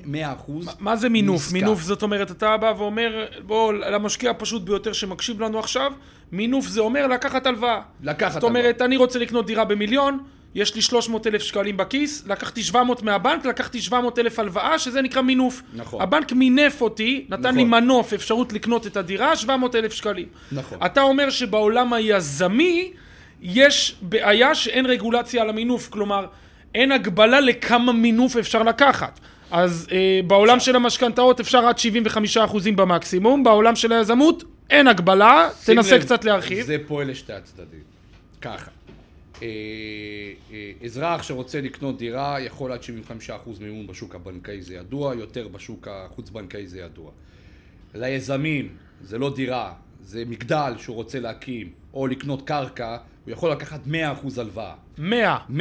[0.06, 1.42] 90-100% מה זה מינוף?
[1.42, 1.52] מעסקה.
[1.52, 5.92] מינוף זאת אומרת, אתה בא ואומר, בוא, למשקיע הפשוט ביותר שמקשיב לנו עכשיו,
[6.32, 7.80] מינוף זה אומר לקחת הלוואה.
[8.02, 12.62] לקחת זאת אומרת, אני רוצה לקנות דירה במיליון, יש לי 300 אלף שקלים בכיס, לקחתי
[12.62, 15.62] 700 מהבנק, לקחתי 700 אלף הלוואה, שזה נקרא מינוף.
[15.74, 16.02] נכון.
[16.02, 17.54] הבנק מינף אותי, נתן נכון.
[17.56, 20.26] לי מנוף, אפשרות לקנות את הדירה, 700 אלף שקלים.
[20.52, 20.78] נכון.
[20.86, 22.92] אתה אומר שבעולם היזמי
[23.42, 26.26] יש בעיה שאין רגולציה על המינוף, כלומר,
[26.74, 29.20] אין הגבלה לכמה מינוף אפשר לקחת.
[29.50, 31.76] אז אה, בעולם של המשכנתאות אפשר עד
[32.36, 36.66] 75% במקסימום, בעולם של היזמות אין הגבלה, תנסה לב, קצת להרחיב.
[36.66, 37.80] זה פועל לשתי הצדדים.
[38.40, 38.70] ככה.
[39.42, 39.48] אה,
[40.52, 42.80] אה, אזרח שרוצה לקנות דירה יכול עד
[43.28, 47.10] 75% מימון בשוק הבנקאי זה ידוע, יותר בשוק החוץ-בנקאי זה ידוע.
[47.94, 48.68] ליזמים
[49.02, 53.90] זה לא דירה, זה מגדל שהוא רוצה להקים או לקנות קרקע, הוא יכול לקחת 100%
[54.40, 54.74] הלוואה.
[54.98, 55.38] 100.
[55.50, 55.60] 100%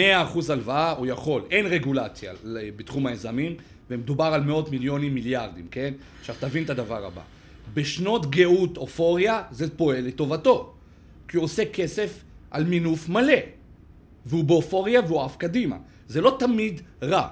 [0.50, 2.34] הלוואה הוא יכול, אין רגולציה
[2.76, 3.56] בתחום היזמים,
[3.90, 5.94] ומדובר על מאות מיליונים מיליארדים, כן?
[6.20, 7.22] עכשיו תבין את הדבר הבא.
[7.74, 10.74] בשנות גאות אופוריה זה פועל לטובתו,
[11.28, 13.34] כי הוא עושה כסף על מינוף מלא,
[14.26, 15.78] והוא באופוריה והוא עף קדימה.
[16.08, 17.28] זה לא תמיד רע.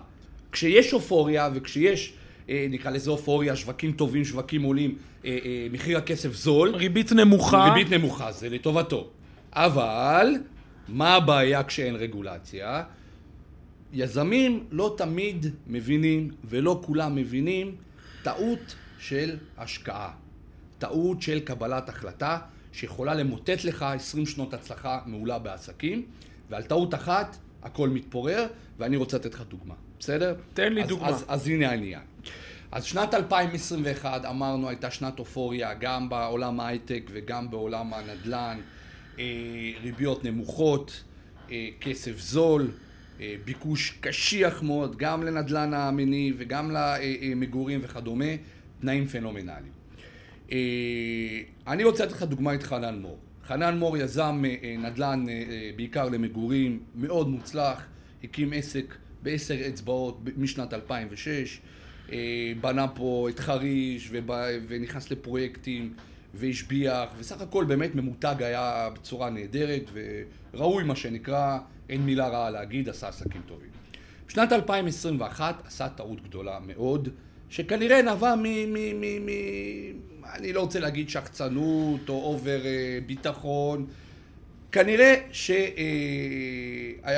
[0.52, 2.14] כשיש אופוריה וכשיש,
[2.50, 7.74] אה, נקרא לזה אופוריה, שווקים טובים, שווקים עולים, אה, אה, מחיר הכסף זול, ריבית נמוכה.
[7.74, 9.10] ריבית נמוכה, זה לטובתו.
[9.54, 10.28] אבל,
[10.88, 12.84] מה הבעיה כשאין רגולציה?
[13.94, 17.76] יזמים לא תמיד מבינים, ולא כולם מבינים,
[18.24, 20.12] טעות של השקעה.
[20.80, 22.38] טעות של קבלת החלטה,
[22.72, 26.06] שיכולה למוטט לך 20 שנות הצלחה מעולה בעסקים,
[26.52, 28.48] ועל טעות אחת הכל מתפורר,
[28.80, 30.36] ואני רוצה לתת לך דוגמה, בסדר?
[30.54, 31.08] תן לי אז, דוגמה.
[31.08, 32.02] אז, אז הנה העניין.
[32.72, 38.60] אז שנת 2021, אמרנו, הייתה שנת אופוריה, גם בעולם ההייטק וגם בעולם הנדל"ן.
[39.20, 39.24] אה,
[39.84, 41.04] ריביות נמוכות,
[41.52, 42.72] אה, כסף זול,
[43.22, 48.26] אה, ביקוש קשיח מאוד, גם לנדל"ן המניב וגם למגורים וכדומה,
[48.82, 49.72] תנאים פנומנליים.
[50.52, 50.58] אה,
[51.68, 53.18] אני רוצה לתת לך דוגמא את חנן מור.
[53.52, 57.86] חנן מור יזם אה, אה, נדל"ן אה, בעיקר למגורים, מאוד מוצלח,
[58.24, 61.60] הקים עסק בעשר אצבעות משנת 2006,
[62.12, 62.18] אה,
[62.62, 64.12] בנה פה את חריש
[64.68, 65.94] ונכנס לפרויקטים
[66.34, 69.84] והשביח, וסך הכל באמת ממותג היה בצורה נהדרת
[70.54, 71.58] וראוי מה שנקרא,
[71.90, 73.70] אין מילה רעה להגיד, עשה עסקים טובים.
[74.28, 77.10] בשנת 2021 עשה טעות גדולה מאוד,
[77.52, 78.44] שכנראה נבע מ...
[78.44, 79.30] מ, מ, מ
[80.34, 83.88] אני לא רוצה להגיד שחצנות או אובר אה, ביטחון,
[84.72, 85.62] כנראה שהיה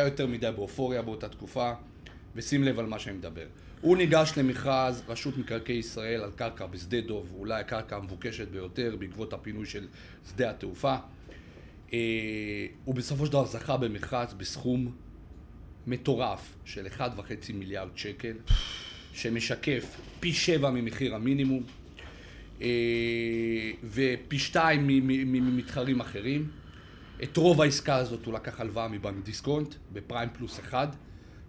[0.06, 1.72] יותר מדי באופוריה באותה תקופה,
[2.36, 3.46] ושים לב על מה שאני מדבר.
[3.82, 9.34] הוא ניגש למכרז רשות מקרקעי ישראל על קרקע בשדה דוב, אולי הקרקע המבוקשת ביותר בעקבות
[9.34, 9.88] הפינוי של
[10.30, 10.96] שדה התעופה.
[11.93, 12.00] אה,
[12.86, 14.91] הוא בסופו של דבר זכה במכרז בסכום
[15.88, 17.02] מטורף של 1.5
[17.54, 18.34] מיליארד שקל,
[19.13, 19.86] שמשקף
[20.19, 21.63] פי שבע ממחיר המינימום,
[22.62, 22.67] אה,
[23.93, 26.47] ופי שתיים ממתחרים אחרים.
[27.23, 30.88] את רוב העסקה הזאת הוא לקח הלוואה מבנק דיסקונט, בפריים פלוס אחד,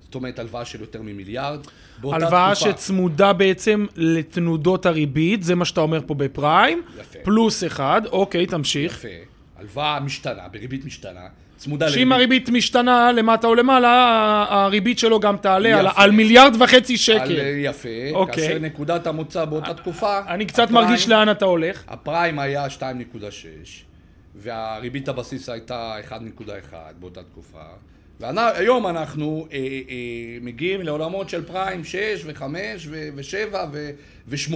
[0.01, 1.61] זאת אומרת הלוואה של יותר ממיליארד.
[2.03, 7.19] הלוואה תקופה- שצמודה בעצם לתנודות הריבית, זה מה שאתה אומר פה בפריים, יפה.
[7.23, 8.93] פלוס אחד, אוקיי, תמשיך.
[8.99, 9.09] יפה,
[9.57, 11.27] הלוואה משתנה, בריבית משתנה,
[11.65, 13.91] צמודה שאם הריבית משתנה למטה או למעלה,
[14.49, 16.03] הריבית שלו גם תעלה על, יפה.
[16.03, 17.37] על מיליארד וחצי על, שקל.
[17.59, 18.35] יפה, אוקיי.
[18.49, 21.85] כאשר נקודת המוצא באותה תקופה, אני קצת הפריים- מרגיש לאן אתה הולך.
[21.89, 23.85] הפריים היה 2.6,
[24.35, 27.59] והריבית הבסיס הייתה 1.1 באותה תקופה.
[28.21, 29.65] והיום אנחנו אה, אה,
[30.41, 32.43] מגיעים לעולמות של פריים 6 ו-5
[32.89, 33.55] ו-7
[34.29, 34.55] ו-8,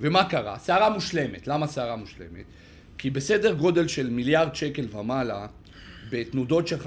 [0.00, 0.58] ומה קרה?
[0.58, 1.46] סערה מושלמת.
[1.46, 2.44] למה סערה מושלמת?
[2.98, 5.46] כי בסדר גודל של מיליארד שקל ומעלה,
[6.10, 6.86] בתנודות של 5-6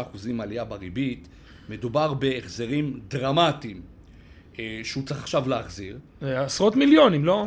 [0.00, 1.28] אחוזים עלייה בריבית,
[1.68, 3.80] מדובר בהחזרים דרמטיים
[4.58, 5.98] אה, שהוא צריך עכשיו להחזיר.
[6.20, 7.46] זה עשרות מיליונים, לא?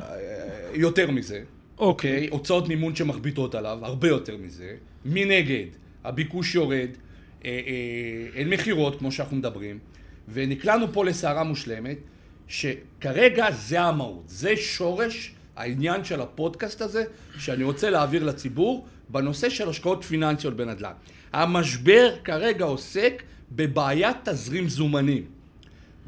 [0.74, 1.44] יותר מזה.
[1.78, 2.12] אוקיי.
[2.16, 2.28] אוקיי?
[2.32, 4.76] הוצאות מימון שמכבידות עליו, הרבה יותר מזה.
[5.06, 5.66] מנגד,
[6.04, 6.90] הביקוש יורד,
[7.46, 9.80] אה, אה, אין מכירות, כמו שאנחנו מדברים,
[10.34, 11.98] ונקלענו פה לסערה מושלמת,
[12.48, 17.04] שכרגע זה המהות, זה שורש העניין של הפודקאסט הזה,
[17.38, 20.92] שאני רוצה להעביר לציבור, בנושא של השקעות פיננסיות בנדל"ן.
[21.34, 25.24] המשבר כרגע עוסק בבעיית תזרים זומנים.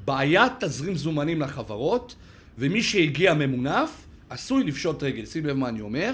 [0.05, 2.15] בעיית תזרים זומנים לחברות,
[2.57, 5.25] ומי שהגיע ממונף, עשוי לפשוט רגל.
[5.25, 6.11] שים לב מה אני אומר,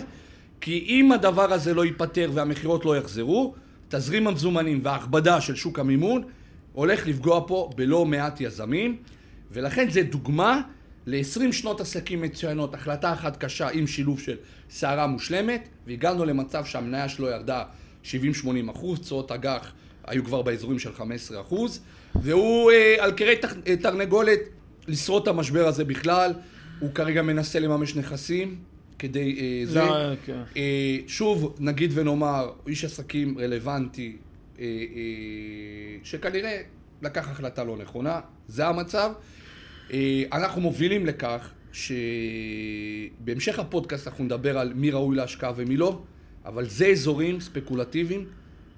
[0.61, 3.55] כי אם הדבר הזה לא ייפתר והמכירות לא יחזרו,
[3.89, 6.23] תזרים המזומנים וההכבדה של שוק המימון
[6.73, 8.97] הולך לפגוע פה בלא מעט יזמים,
[9.51, 10.61] ולכן זה דוגמה
[11.05, 14.35] ל-20 שנות עסקים מצוינות, החלטה אחת קשה עם שילוב של
[14.69, 17.63] סערה מושלמת, והגענו למצב שהמניה שלו ירדה
[18.03, 18.07] 70-80
[18.71, 19.73] אחוז, תשואות אג"ח
[20.07, 21.79] היו כבר באזורים של 15 אחוז,
[22.15, 24.39] והוא אה, על כרי תח- אה, תרנגולת
[24.87, 26.33] לשרוד את המשבר הזה בכלל,
[26.79, 28.55] הוא כרגע מנסה לממש נכסים
[28.99, 29.73] כדי אה, זה.
[29.73, 29.81] זה,
[30.25, 30.41] כן.
[30.57, 34.17] אה, שוב, נגיד ונאמר, איש עסקים רלוונטי,
[34.59, 34.69] אה, אה,
[36.03, 36.61] שכנראה
[37.01, 39.11] לקח החלטה לא נכונה, זה המצב.
[39.91, 46.01] אה, אנחנו מובילים לכך שבהמשך הפודקאסט אנחנו נדבר על מי ראוי להשקעה ומי לא,
[46.45, 48.25] אבל זה אזורים ספקולטיביים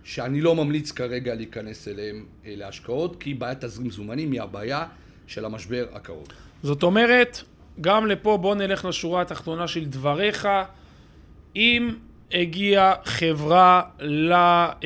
[0.04, 4.86] שאני לא ממליץ כרגע להיכנס אליהם אה, להשקעות, כי בעיית תזרים מזומנים היא הבעיה
[5.28, 6.28] של המשבר הקרוב.
[6.64, 7.42] זאת אומרת,
[7.82, 10.48] גם לפה בוא נלך לשורה התחתונה של דבריך.
[11.56, 11.96] אם
[12.32, 14.80] הגיעה חברה ל, אה,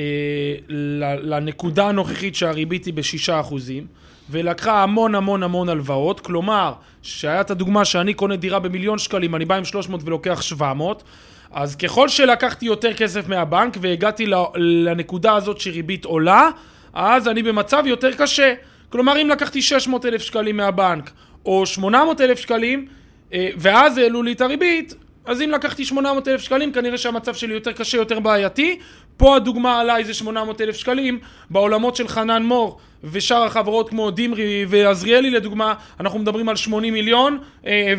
[0.69, 3.87] ל, לנקודה הנוכחית שהריבית היא בשישה אחוזים,
[4.29, 9.45] ולקחה המון המון המון הלוואות, כלומר, שהיה את הדוגמה שאני קונה דירה במיליון שקלים, אני
[9.45, 11.03] בא עם 300 ולוקח 700,
[11.51, 16.49] אז ככל שלקחתי יותר כסף מהבנק והגעתי לנקודה הזאת שריבית עולה,
[16.93, 18.53] אז אני במצב יותר קשה.
[18.89, 21.11] כלומר, אם לקחתי 600 אלף שקלים מהבנק,
[21.45, 22.87] או 800 אלף שקלים,
[23.33, 24.93] אה, ואז העלו לי את הריבית,
[25.25, 28.79] אז אם לקחתי 800 אלף שקלים, כנראה שהמצב שלי יותר קשה, יותר בעייתי.
[29.19, 31.19] פה הדוגמה עליי זה 800 אלף שקלים.
[31.49, 37.39] בעולמות של חנן מור ושאר החברות כמו דימרי ועזריאלי לדוגמה, אנחנו מדברים על 80 מיליון
[37.65, 37.93] אה,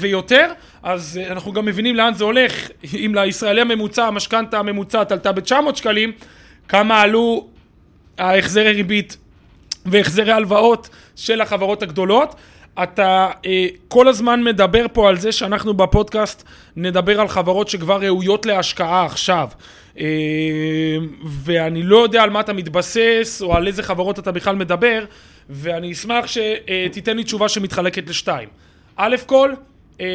[0.00, 0.52] ויותר.
[0.82, 2.68] אז אה, אנחנו גם מבינים לאן זה הולך.
[2.94, 6.12] אם לישראלי הממוצע, המשכנתה הממוצעת עלתה ב-900 שקלים,
[6.68, 7.46] כמה עלו
[8.18, 9.16] ההחזרי ריבית
[9.86, 12.34] והחזרי הלוואות של החברות הגדולות.
[12.82, 16.44] אתה אה, כל הזמן מדבר פה על זה שאנחנו בפודקאסט
[16.76, 19.48] נדבר על חברות שכבר ראויות להשקעה עכשיו.
[19.98, 25.04] אה, ואני לא יודע על מה אתה מתבסס או על איזה חברות אתה בכלל מדבר,
[25.50, 28.48] ואני אשמח שתיתן לי תשובה שמתחלקת לשתיים.
[28.96, 29.52] א' כל,
[30.00, 30.06] אה,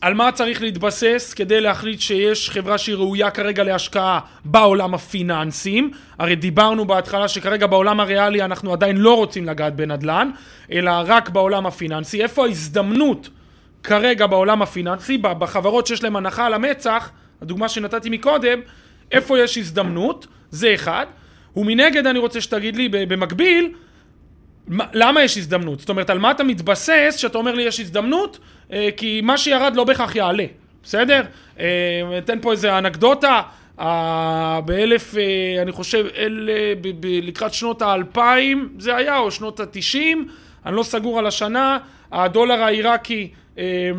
[0.00, 5.90] על מה צריך להתבסס כדי להחליט שיש חברה שהיא ראויה כרגע להשקעה בעולם הפיננסים?
[6.18, 10.30] הרי דיברנו בהתחלה שכרגע בעולם הריאלי אנחנו עדיין לא רוצים לגעת בנדל"ן,
[10.72, 12.22] אלא רק בעולם הפיננסי.
[12.22, 13.28] איפה ההזדמנות
[13.82, 17.10] כרגע בעולם הפיננסי, בחברות שיש להן הנחה על המצח,
[17.42, 18.60] הדוגמה שנתתי מקודם,
[19.12, 20.26] איפה יש הזדמנות?
[20.50, 21.06] זה אחד.
[21.56, 23.72] ומנגד אני רוצה שתגיד לי במקביל,
[24.68, 25.80] מה- למה יש הזדמנות?
[25.80, 28.38] זאת אומרת, על מה אתה מתבסס שאתה אומר לי יש הזדמנות?
[28.72, 30.44] אה, כי מה שירד לא בהכרח יעלה,
[30.82, 31.22] בסדר?
[31.60, 31.64] אה,
[32.18, 33.42] אתן פה איזה אנקדוטה.
[34.64, 39.60] באלף, אה, אני חושב, אל, אה, ב- ב- לקראת שנות האלפיים זה היה, או שנות
[39.60, 40.28] התשעים,
[40.66, 41.78] אני לא סגור על השנה,
[42.12, 43.90] הדולר העיראקי אה,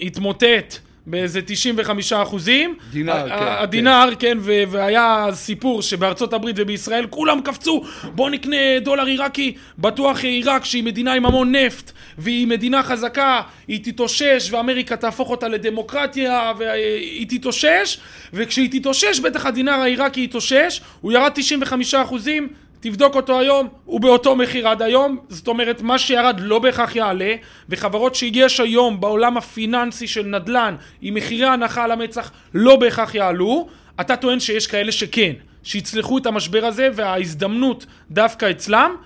[0.00, 0.74] התמוטט
[1.06, 2.74] באיזה 95 אחוזים.
[2.92, 8.30] דינר, ה- כן, ה- הדינר, כן, ו- והיה סיפור שבארצות הברית ובישראל כולם קפצו, בוא
[8.30, 14.48] נקנה דולר עיראקי, בטוח עיראק שהיא מדינה עם המון נפט, והיא מדינה חזקה, היא תתאושש,
[14.50, 17.98] ואמריקה תהפוך אותה לדמוקרטיה, והיא תתאושש,
[18.32, 22.48] וכשהיא תתאושש, בטח הדינר העיראקי יתאושש, הוא ירד 95 אחוזים,
[22.82, 27.34] תבדוק אותו היום, הוא באותו מחיר עד היום, זאת אומרת, מה שירד לא בהכרח יעלה,
[27.68, 33.68] וחברות שיש היום בעולם הפיננסי של נדל"ן, עם מחירי הנחה על המצח, לא בהכרח יעלו,
[34.00, 38.96] אתה טוען שיש כאלה שכן, שיצלחו את המשבר הזה, וההזדמנות דווקא אצלם.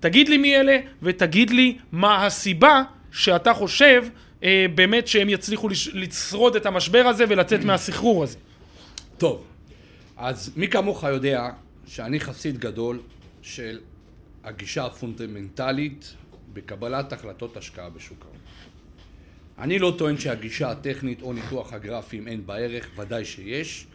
[0.00, 4.04] תגיד לי מי אלה, ותגיד לי מה הסיבה שאתה חושב
[4.42, 8.38] אה, באמת שהם יצליחו לש- לשרוד את המשבר הזה ולצאת מהסחרור הזה.
[9.18, 9.42] טוב,
[10.16, 11.48] אז מי כמוך יודע
[11.86, 12.98] שאני חסיד גדול
[13.46, 13.78] של
[14.44, 16.14] הגישה הפונדמנטלית
[16.52, 18.36] בקבלת החלטות השקעה בשוק ההון.
[19.58, 23.86] אני לא טוען שהגישה הטכנית או ניתוח הגרפים אין בה ערך, ודאי שיש,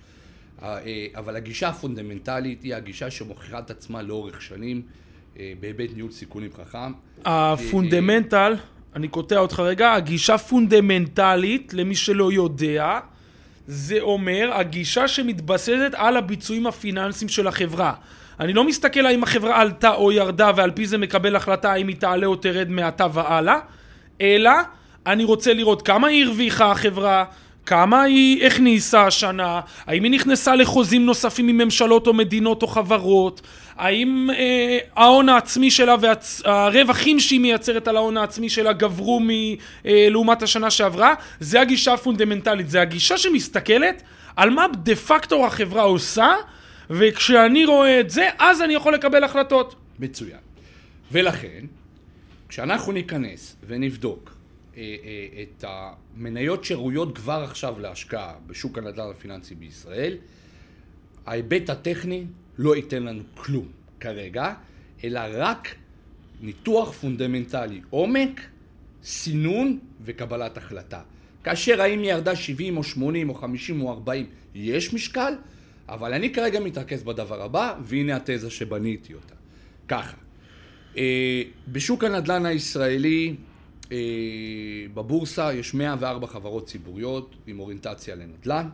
[0.62, 4.82] אה, אה, אבל הגישה הפונדמנטלית היא הגישה שמוכיחה את עצמה לאורך שנים
[5.40, 6.92] אה, בהיבט ניהול סיכונים חכם.
[7.26, 8.56] הפונדמנטל,
[8.96, 13.00] אני קוטע אותך רגע, הגישה פונדמנטלית, למי שלא יודע,
[13.68, 17.94] זה אומר הגישה שמתבססת על הביצועים הפיננסיים של החברה.
[18.40, 21.96] אני לא מסתכל האם החברה עלתה או ירדה ועל פי זה מקבל החלטה האם היא
[21.96, 23.60] תעלה או תרד מעתה והלאה,
[24.22, 24.52] אלא
[25.08, 27.24] אני רוצה לראות כמה היא הרוויחה החברה,
[27.66, 33.42] כמה היא הכניסה השנה, האם היא נכנסה לחוזים נוספים עם ממשלות או מדינות או חברות,
[33.78, 40.08] האם אה, ההון העצמי שלה והרווחים שהיא מייצרת על ההון העצמי שלה גברו מ, אה,
[40.10, 44.04] לעומת השנה שעברה, זה הגישה הפונדמנטלית, זה הגישה שמסתכלת
[44.36, 46.34] על מה דה פקטו החברה עושה,
[46.92, 49.76] וכשאני רואה את זה, אז אני יכול לקבל החלטות.
[50.00, 50.40] מצוין.
[51.12, 51.66] ולכן,
[52.50, 54.36] כשאנחנו ניכנס ונבדוק
[54.78, 60.18] אה, אה, את המניות שראויות כבר עכשיו להשקעה בשוק הנדל"ן הפיננסי בישראל,
[61.26, 62.26] ההיבט הטכני
[62.58, 63.68] לא ייתן לנו כלום
[64.00, 64.54] כרגע,
[65.04, 65.76] אלא רק
[66.42, 68.42] ניתוח פונדמנטלי עומק
[69.04, 71.02] סינון וקבלת החלטה.
[71.44, 74.26] כאשר האם היא ירדה 70 או 80 או 50 או 40,
[74.56, 75.34] יש משקל,
[75.90, 79.36] אבל אני כרגע מתרכז בדבר הבא, והנה התזה שבניתי אותה.
[79.88, 80.18] ככה,
[80.98, 83.36] אה, בשוק הנדל"ן הישראלי,
[83.92, 83.98] אה,
[84.94, 88.68] בבורסה יש 104 חברות ציבוריות עם אוריינטציה לנדל"ן,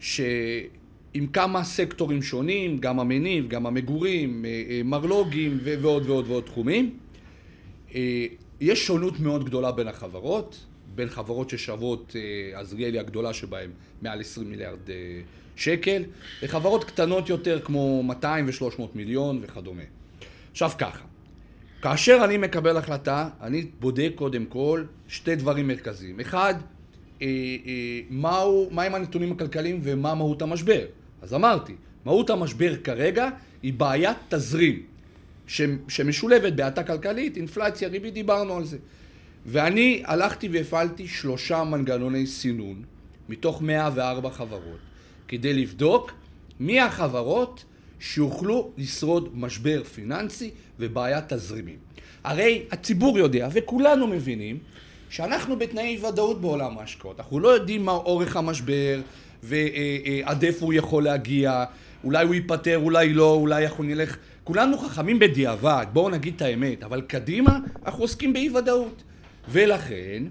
[0.00, 6.98] שעם כמה סקטורים שונים, גם המניב, גם המגורים, אה, מרלוגים ועוד ועוד ועוד תחומים.
[8.60, 12.16] יש שונות מאוד גדולה בין החברות, בין חברות ששוות,
[12.54, 13.70] עזריאלי הגדולה שבהן,
[14.02, 14.78] מעל 20 מיליארד
[15.58, 16.02] שקל,
[16.42, 19.82] לחברות קטנות יותר כמו 200 ו-300 מיליון וכדומה.
[20.50, 21.04] עכשיו ככה,
[21.82, 26.20] כאשר אני מקבל החלטה, אני בודק קודם כל שתי דברים מרכזיים.
[26.20, 26.54] אחד,
[27.22, 27.26] אה,
[27.66, 30.84] אה, מהו, מהם הנתונים הכלכליים ומה מהות המשבר.
[31.22, 33.28] אז אמרתי, מהות המשבר כרגע
[33.62, 34.82] היא בעיית תזרים,
[35.88, 38.78] שמשולבת בהאטה כלכלית, אינפלציה, ריבית, דיברנו על זה.
[39.46, 42.82] ואני הלכתי והפעלתי שלושה מנגנוני סינון
[43.28, 44.87] מתוך 104 חברות,
[45.28, 46.12] כדי לבדוק
[46.60, 47.64] מי החברות
[48.00, 51.76] שיוכלו לשרוד משבר פיננסי ובעיית תזרימים.
[52.24, 54.58] הרי הציבור יודע, וכולנו מבינים,
[55.10, 57.20] שאנחנו בתנאי ודאות בעולם ההשקעות.
[57.20, 59.00] אנחנו לא יודעים מה אורך המשבר
[59.42, 61.64] ועד איפה הוא יכול להגיע,
[62.04, 64.16] אולי הוא ייפטר, אולי לא, אולי אנחנו נלך...
[64.44, 69.02] כולנו חכמים בדיעבד, בואו נגיד את האמת, אבל קדימה אנחנו עוסקים באי ודאות.
[69.48, 70.22] ולכן,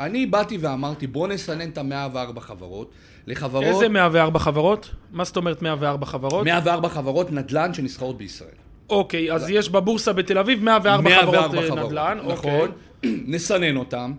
[0.00, 2.90] אני באתי ואמרתי, בואו נסנן את המאה וארבע חברות
[3.26, 3.64] לחברות...
[3.64, 4.90] איזה 104 חברות?
[5.12, 6.44] מה זאת אומרת 104 חברות?
[6.44, 8.50] 104 חברות נדל"ן שנסחרות בישראל.
[8.90, 12.18] אוקיי, אז יש בבורסה בתל אביב 104, 104 חברות, אה, חברות נדל"ן.
[12.26, 12.50] נכון.
[12.50, 13.22] אוקיי.
[13.34, 14.12] נסנן אותן,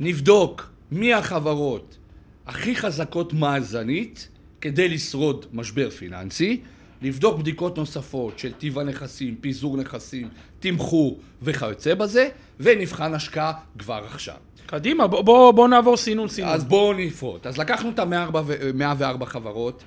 [0.00, 1.98] נבדוק מי החברות
[2.46, 4.28] הכי חזקות מאזנית
[4.60, 6.60] כדי לשרוד משבר פיננסי,
[7.02, 10.28] לבדוק בדיקות נוספות של טיב הנכסים, פיזור נכסים,
[10.60, 12.28] תמחור וכיוצא בזה,
[12.60, 14.36] ונבחן השקעה כבר עכשיו.
[14.74, 16.50] קדימה, בוא, בוא, בוא נעבור סינון סינון.
[16.50, 17.46] אז בואו נפרוט.
[17.46, 19.82] אז לקחנו את ה-104 חברות.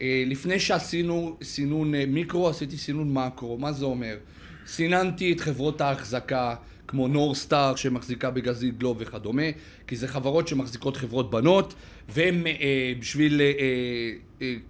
[0.00, 3.58] אה, לפני שעשינו סינון אה, מיקרו, עשיתי סינון מקרו.
[3.58, 4.16] מה זה אומר?
[4.66, 6.54] סיננתי את חברות ההחזקה,
[6.88, 9.42] כמו נורסטאר שמחזיקה בגזית גלוב וכדומה,
[9.86, 11.74] כי זה חברות שמחזיקות חברות בנות,
[12.08, 13.40] והם אה, בשביל...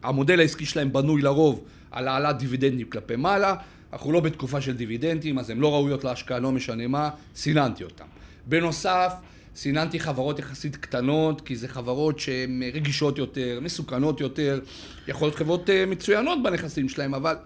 [0.02, 3.54] המודל העסקי שלהם בנוי לרוב על העלאת דיבידנדים כלפי מעלה.
[3.92, 8.04] אנחנו לא בתקופה של דיבידנדים, אז הן לא ראויות להשקעה, לא משנה מה, סיננתי אותן.
[8.46, 9.12] בנוסף,
[9.58, 14.60] סיננתי חברות יחסית קטנות, כי זה חברות שהן רגישות יותר, מסוכנות יותר,
[15.08, 17.36] יכול להיות חברות אה, מצוינות בנכסים שלהן, אבל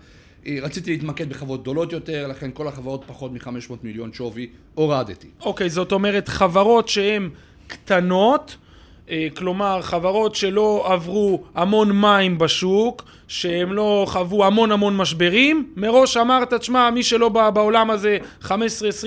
[0.47, 5.29] אה, רציתי להתמקד בחברות גדולות יותר, לכן כל החברות פחות מ-500 מיליון שווי הורדתי.
[5.41, 7.31] אוקיי, okay, זאת אומרת חברות שהן
[7.67, 8.57] קטנות,
[9.11, 16.17] אה, כלומר חברות שלא עברו המון מים בשוק, שהן לא חוו המון המון משברים, מראש
[16.17, 18.49] אמרת, תשמע, מי שלא בא בעולם הזה 15-20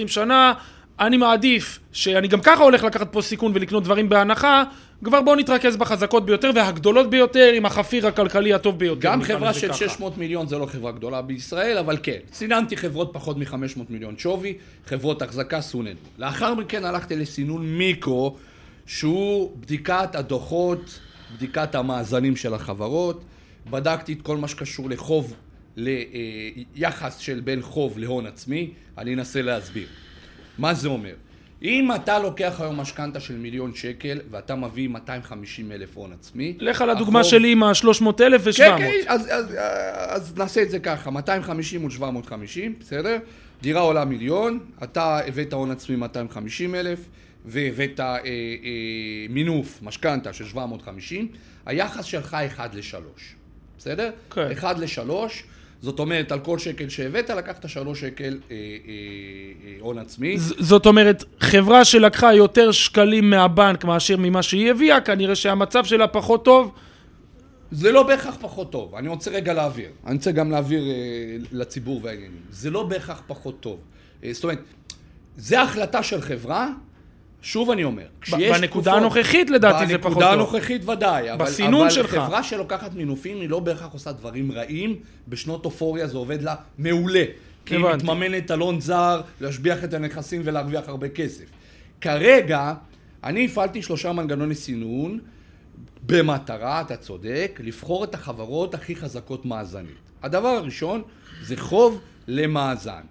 [0.07, 0.53] שנה,
[0.99, 4.63] אני מעדיף, שאני גם ככה הולך לקחת פה סיכון ולקנות דברים בהנחה,
[5.03, 9.01] כבר בואו נתרכז בחזקות ביותר והגדולות ביותר עם החפיר הכלכלי הטוב ביותר.
[9.01, 9.77] גם חברה של ככה.
[9.77, 14.53] 600 מיליון זה לא חברה גדולה בישראל, אבל כן, סיננתי חברות פחות מ-500 מיליון שווי,
[14.85, 15.93] חברות החזקה סונן.
[16.19, 18.35] לאחר מכן הלכתי לסינון מיקרו,
[18.85, 20.99] שהוא בדיקת הדוחות,
[21.35, 23.23] בדיקת המאזנים של החברות,
[23.69, 25.33] בדקתי את כל מה שקשור לחוב,
[25.77, 29.87] ליחס של בין חוב להון עצמי, אני אנסה להסביר.
[30.57, 31.13] מה זה אומר?
[31.61, 36.57] אם אתה לוקח היום משכנתה של מיליון שקל ואתה מביא 250 אלף הון עצמי...
[36.59, 37.31] לך על הדוגמה החוב...
[37.31, 38.57] שלי עם ה-300 אלף ו-700.
[38.57, 39.55] כן, כן, אז, אז,
[40.07, 43.17] אז נעשה את זה ככה, 250 מול 750, בסדר?
[43.61, 46.99] דירה עולה מיליון, אתה הבאת הון עצמי 250 אלף
[47.45, 48.21] והבאת אה, אה,
[49.29, 51.27] מינוף, משכנתה של 750,
[51.65, 52.97] היחס שלך 1 ל-3,
[53.77, 54.09] בסדר?
[54.31, 54.51] כן.
[54.51, 55.09] 1 ל-3
[55.85, 58.57] זאת אומרת, על כל שקל שהבאת, לקחת שלוש שקל אה, אה,
[59.67, 60.37] אה, הון עצמי.
[60.39, 66.45] זאת אומרת, חברה שלקחה יותר שקלים מהבנק מאשר ממה שהיא הביאה, כנראה שהמצב שלה פחות
[66.45, 66.71] טוב.
[67.71, 68.95] זה לא בהכרח פחות טוב.
[68.95, 69.89] אני רוצה רגע להעביר.
[70.05, 72.41] אני רוצה גם להעביר אה, לציבור והעניינים.
[72.51, 73.79] זה לא בהכרח פחות טוב.
[74.23, 74.59] אה, זאת אומרת,
[75.37, 76.69] זה החלטה של חברה
[77.45, 80.13] שוב אני אומר, כשיש בנקודה הנוכחית לדעתי זה פחות טוב.
[80.13, 81.33] בנקודה הנוכחית ודאי.
[81.33, 82.13] אבל, בסינון אבל שלך.
[82.13, 84.95] אבל חברה שלוקחת מינופים היא לא בהכרח עושה דברים רעים,
[85.27, 87.23] בשנות אופוריה זה עובד לה מעולה.
[87.65, 91.45] כי היא מתממנת אלון זר, להשביח את הנכסים ולהרוויח הרבה כסף.
[92.01, 92.73] כרגע,
[93.23, 95.19] אני הפעלתי שלושה מנגנוני סינון,
[96.05, 99.95] במטרה, אתה צודק, לבחור את החברות הכי חזקות מאזנית.
[100.23, 101.01] הדבר הראשון
[101.43, 103.01] זה חוב למאזן.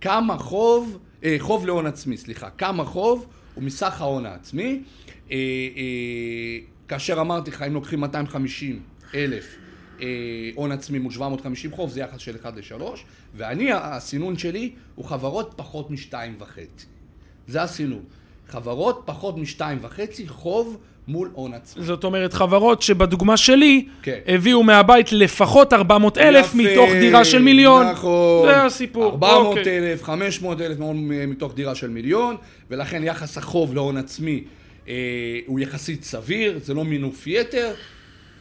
[0.00, 3.26] כמה חוב, אה, חוב להון עצמי, סליחה, כמה חוב
[3.56, 4.82] מסך ההון העצמי.
[5.30, 5.36] אה,
[5.76, 8.82] אה, כאשר אמרתי לך, אם לוקחים 250
[9.14, 9.56] אלף
[10.00, 10.06] אה,
[10.54, 12.82] הון עצמי מול 750 חוב, זה יחס של 1 ל-3,
[13.34, 16.58] ואני, הסינון שלי הוא חברות פחות מ-2.5.
[17.46, 18.02] זה הסינון.
[18.48, 20.78] חברות פחות משתיים וחצי חוב
[21.08, 21.84] מול הון עצמי.
[21.84, 24.18] זאת אומרת, חברות שבדוגמה שלי, כן.
[24.26, 27.86] הביאו מהבית לפחות 400 אלף מתוך דירה של מיליון.
[27.86, 28.48] נכון.
[28.48, 29.04] זה הסיפור.
[29.04, 29.78] 400 אוקיי.
[29.78, 30.78] אלף, 500 אלף
[31.28, 32.36] מתוך דירה של מיליון,
[32.70, 34.44] ולכן יחס החוב להון עצמי
[34.88, 34.94] אה,
[35.46, 37.72] הוא יחסית סביר, זה לא מינוף יתר.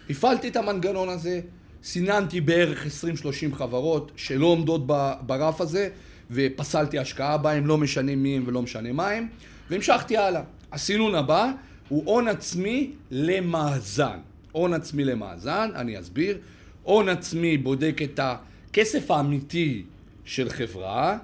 [0.09, 1.39] הפעלתי את המנגנון הזה,
[1.83, 4.87] סיננתי בערך 20-30 חברות שלא עומדות
[5.21, 5.89] ברף הזה,
[6.31, 9.27] ופסלתי השקעה בהן, לא משנה מי הם ולא משנה מה הם,
[9.69, 10.41] והמשכתי הלאה.
[10.71, 11.51] הסינון הבא
[11.93, 14.17] הוא הון עצמי למאזן.
[14.51, 16.37] הון עצמי למאזן, אני אסביר.
[16.83, 19.83] הון עצמי בודק את הכסף האמיתי
[20.25, 21.17] של חברה,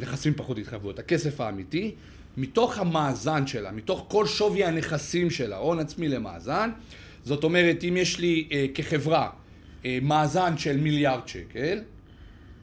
[0.00, 1.94] נכסים פחות התחייבויות, הכסף האמיתי,
[2.36, 6.70] מתוך המאזן שלה, מתוך כל שווי הנכסים שלה, הון עצמי למאזן.
[7.24, 9.30] זאת אומרת, אם יש לי אה, כחברה
[9.84, 11.78] אה, מאזן של מיליארד שקל,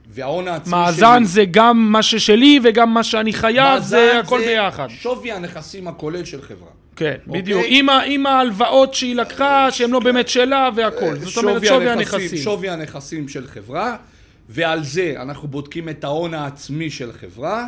[0.10, 1.26] וההון העצמי מאזן שלי...
[1.26, 4.88] זה גם מה ששלי וגם מה שאני חייב, זה מאזן הכל ביחד.
[4.90, 6.70] שווי הנכסים הכולל של חברה.
[6.96, 7.42] כן, אוקיי?
[7.42, 7.64] בדיוק.
[7.68, 11.16] עם עם ההלוואות שהיא לקחה, שהן לא באמת שלה והכל.
[11.16, 12.38] זאת אומרת, שווי הנכסים.
[12.38, 13.96] שווי הנכסים של חברה,
[14.50, 17.68] ועל זה אנחנו בודקים את ההון העצמי של חברה,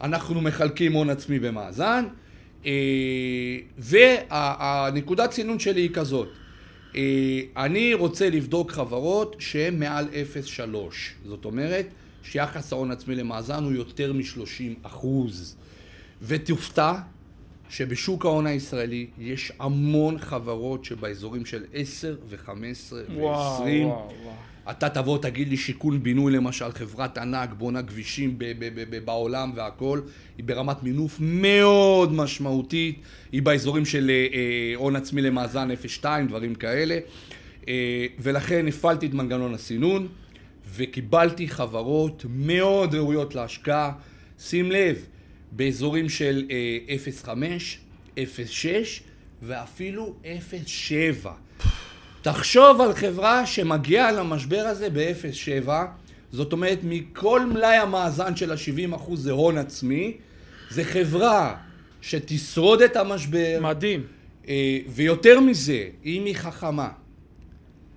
[0.00, 2.04] אנחנו מחלקים הון עצמי במאזן,
[2.66, 2.72] אה,
[3.78, 6.45] והנקודת צינון שלי היא כזאת, אה,
[7.56, 10.08] אני רוצה לבדוק חברות שהן מעל
[10.58, 10.60] 0.3,
[11.24, 11.86] זאת אומרת
[12.22, 15.56] שיחס ההון עצמי למאזן הוא יותר מ-30 אחוז.
[16.22, 16.92] ותופתע
[17.68, 22.50] שבשוק ההון הישראלי יש המון חברות שבאזורים של 10 ו-15
[23.14, 24.26] וואו, ו-20.
[24.70, 29.52] אתה תבוא, תגיד לי שיכון בינוי למשל, חברת ענק, בונה כבישים ב- ב- ב- בעולם
[29.54, 30.00] והכל,
[30.38, 33.00] היא ברמת מינוף מאוד משמעותית,
[33.32, 36.98] היא באזורים של אה, אה, הון עצמי למאזן 0.2, דברים כאלה,
[37.68, 40.08] אה, ולכן הפעלתי את מנגנון הסינון,
[40.74, 43.92] וקיבלתי חברות מאוד ראויות להשקעה.
[44.38, 45.06] שים לב,
[45.52, 47.28] באזורים של אה, 0.5,
[48.16, 48.20] 0.6
[49.42, 50.14] ואפילו
[51.22, 51.28] 0.7.
[52.26, 55.68] תחשוב על חברה שמגיעה למשבר הזה ב-0.7,
[56.32, 60.16] זאת אומרת מכל מלאי המאזן של ה-70% זה הון עצמי,
[60.70, 61.56] זה חברה
[62.00, 64.06] שתשרוד את המשבר, מדהים.
[64.48, 66.88] אה, ויותר מזה, אם היא חכמה,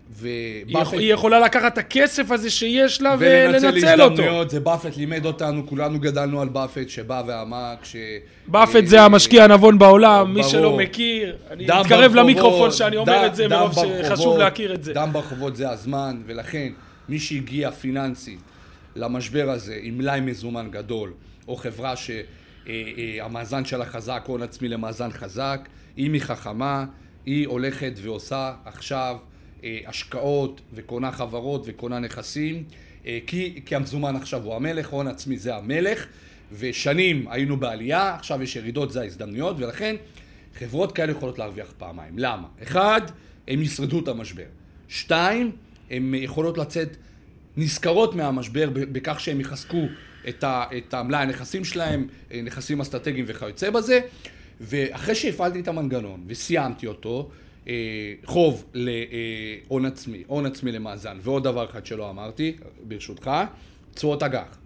[0.10, 4.14] ובאפט היא יכולה לקחת את הכסף הזה שיש לה ולנצל ולנצל אותו.
[4.14, 7.96] הזדמנויות, זה באפט לימד אותנו, כולנו גדלנו על באפט שבא ואמר כש...
[8.48, 10.44] באפט אה, זה המשקיע הנבון בעולם, מי.
[10.44, 14.94] שלא מכיר, אני מתקרב למיקרופון שאני אומר את זה מרוב שחשוב להכיר את זה.
[14.94, 16.70] דם ברחובות זה הזמן, ולכן
[17.10, 18.40] מי שהגיע פיננסית
[18.96, 21.14] למשבר הזה עם מלאי מזומן גדול,
[21.48, 25.60] או חברה שהמאזן שלה חזק, הון עצמי למאזן חזק,
[25.98, 26.86] אם היא חכמה,
[27.26, 29.29] היא הולכת ועושה עכשיו אה,
[29.64, 32.64] השקעות וקונה חברות וקונה נכסים,
[33.06, 36.06] אה, כי, כי המזומן עכשיו הוא המלך, הון עצמי זה המלך,
[36.52, 39.96] ושנים היינו בעלייה, עכשיו יש ירידות, זה ההזדמנויות, ולכן
[40.60, 42.20] חברות כאלה יכולות להרוויח פעמיים.
[42.20, 42.48] למה?
[42.64, 43.02] אחד,
[43.48, 44.44] הם ישרדו את המשבר.
[44.88, 45.52] שתיים,
[45.90, 46.98] הן יכולות לצאת
[47.58, 49.86] נשכרות מהמשבר בכך שהם יחזקו
[50.30, 54.00] את, ה, את המלאי הנכסים שלהם, אה, נכסים אסטרטגיים וכיוצא בזה.
[54.62, 57.49] ואחרי שהפעלתי את המנגנון וסיימתי אותו, אה,
[58.26, 62.56] חוב להון עצמי, הון עצמי למאזן, ועוד דבר אחד שלא אמרתי,
[62.88, 63.32] ברשותך,
[63.94, 64.58] תשואות אג"ח.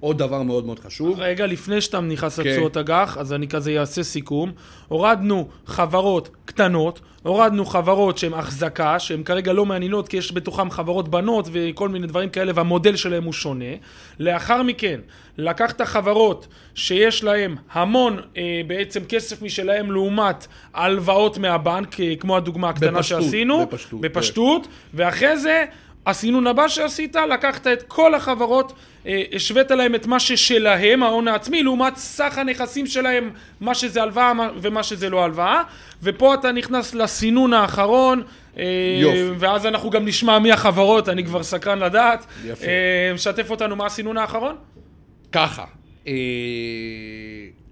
[0.00, 1.20] עוד דבר מאוד מאוד חשוב.
[1.20, 2.48] רגע, לפני שאתה נכנס כן.
[2.48, 4.52] לתשואות אג"ח, אז אני כזה אעשה סיכום.
[4.88, 11.08] הורדנו חברות קטנות, הורדנו חברות שהן החזקה, שהן כרגע לא מעניינות כי יש בתוכן חברות
[11.08, 13.64] בנות וכל מיני דברים כאלה והמודל שלהם הוא שונה.
[14.20, 15.00] לאחר מכן,
[15.38, 22.68] לקחת חברות שיש להן המון אה, בעצם כסף משלהם לעומת הלוואות מהבנק, אה, כמו הדוגמה
[22.68, 23.66] הקטנה בפשטות, שעשינו.
[23.66, 24.68] בפשטות, בפשטות.
[24.94, 25.64] ואחרי זה,
[26.08, 28.72] הסינון הבא שעשית, לקחת את כל החברות,
[29.06, 33.30] אה, השווית להם את מה ששלהם, ההון העצמי, לעומת סך הנכסים שלהם,
[33.60, 35.62] מה שזה הלוואה מה- ומה שזה לא הלוואה.
[36.02, 38.22] ופה אתה נכנס לסינון האחרון.
[38.58, 38.64] אה,
[39.02, 39.30] יופי.
[39.38, 42.26] ואז אנחנו גם נשמע מי החברות, אני כבר סקרן לדעת.
[42.44, 42.64] יפה.
[42.64, 44.56] אה, משתף אותנו מה הסינון האחרון?
[45.32, 45.64] ככה,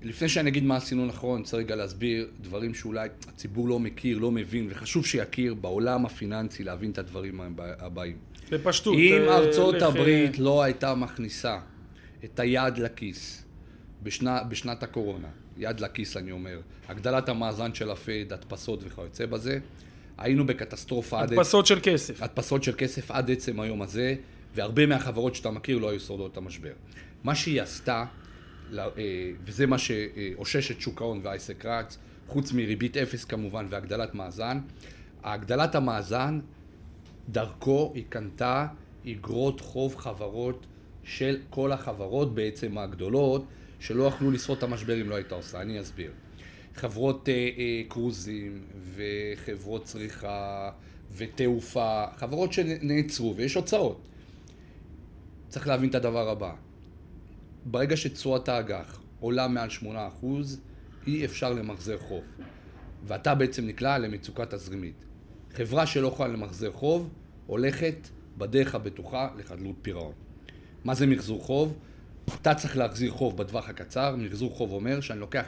[0.07, 4.19] לפני שאני אגיד מה הסינון האחרון, אני רוצה רגע להסביר דברים שאולי הציבור לא מכיר,
[4.19, 8.17] לא מבין, וחשוב שיכיר בעולם הפיננסי להבין את הדברים הבאים.
[8.51, 8.95] בפשטות.
[8.95, 11.59] אם אה, ארצות לך, הברית לא הייתה מכניסה
[12.25, 13.45] את היד לכיס
[14.03, 15.29] בשנה, בשנת הקורונה,
[15.59, 19.59] יד לכיס אני אומר, הגדלת המאזן של הפד, הדפסות וכיוצא בזה,
[20.19, 21.33] היינו בקטסטרופה עד...
[21.33, 22.23] הדפסות של כסף.
[22.23, 24.15] הדפסות של כסף עד עצם היום הזה,
[24.55, 26.73] והרבה מהחברות שאתה מכיר לא היו שורדות את המשבר.
[27.25, 28.26] מה שהיא עשתה, אה,
[29.45, 34.59] וזה מה שאושש את שוק ההון והעסק רץ, חוץ מריבית אפס כמובן והגדלת מאזן,
[35.25, 36.41] הגדלת המאזן,
[37.29, 38.67] דרכו היא קנתה
[39.07, 40.67] אגרות חוב חברות
[41.05, 43.45] של כל החברות בעצם הגדולות,
[43.81, 45.61] שלא יכלו לשרוד את המשבר אם לא הייתה עושה.
[45.61, 46.13] אני אסביר.
[46.75, 48.63] חברות אה, אה, קרוזים
[48.95, 50.71] וחברות צריכה
[51.17, 54.01] ותעופה, חברות שנעצרו ויש הוצאות.
[55.49, 56.55] צריך להבין את הדבר הבא,
[57.71, 60.27] ברגע שתשואת האג"ח עולה מעל 8%,
[61.07, 62.25] אי אפשר למחזר חוב.
[63.05, 65.05] ואתה בעצם נקלע למצוקה תזרימית.
[65.55, 67.11] חברה שלא יכולה למחזר חוב,
[67.47, 68.09] הולכת
[68.39, 70.13] בדרך הבטוחה לחדלות פירעון.
[70.85, 71.77] מה זה מחזור חוב?
[72.43, 75.47] אתה צריך להחזיר חוב בטווח הקצר, מחזור חוב אומר שאני לוקח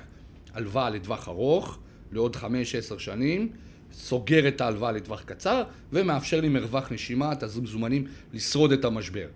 [0.54, 1.78] הלוואה לטווח ארוך,
[2.12, 3.52] לעוד 5-10 שנים,
[3.92, 5.62] סוגר את ההלוואה לטווח קצר,
[5.92, 9.26] ומאפשר לי מרווח נשימה, תזרים מזומנים, לשרוד את המשבר.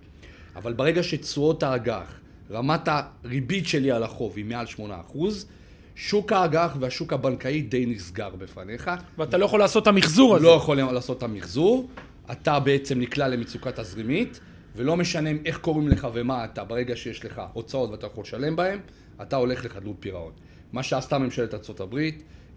[0.57, 2.21] אבל ברגע שתשואות האג"ח,
[2.53, 4.80] רמת הריבית שלי על החוב היא מעל 8%,
[5.94, 8.90] שוק האג"ח והשוק הבנקאי די נסגר בפניך.
[9.18, 10.46] ואתה לא יכול לעשות את המחזור הזה.
[10.46, 11.88] לא יכול לעשות את המחזור,
[12.32, 14.40] אתה בעצם נקלע למצוקה תזרימית,
[14.76, 18.78] ולא משנה איך קוראים לך ומה אתה, ברגע שיש לך הוצאות ואתה יכול לשלם בהן,
[19.22, 20.32] אתה הולך לחדלות פירעון.
[20.72, 21.98] מה שעשתה ממשלת ארה"ב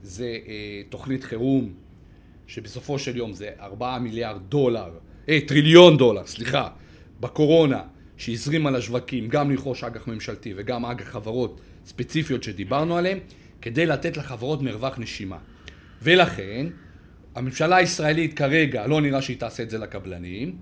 [0.04, 1.74] זה אה, תוכנית חירום,
[2.48, 4.90] שבסופו של יום זה 4 מיליארד דולר,
[5.30, 6.68] אה, טריליון דולר, סליחה,
[7.20, 7.82] בקורונה,
[8.18, 13.20] שהזרימה לשווקים, גם לרכוש אג"ח ממשלתי וגם אג"ח חברות ספציפיות שדיברנו עליהן,
[13.62, 15.38] כדי לתת לחברות מרווח נשימה.
[16.02, 16.68] ולכן,
[17.36, 20.56] הממשלה הישראלית כרגע לא נראה שהיא תעשה את זה לקבלנים,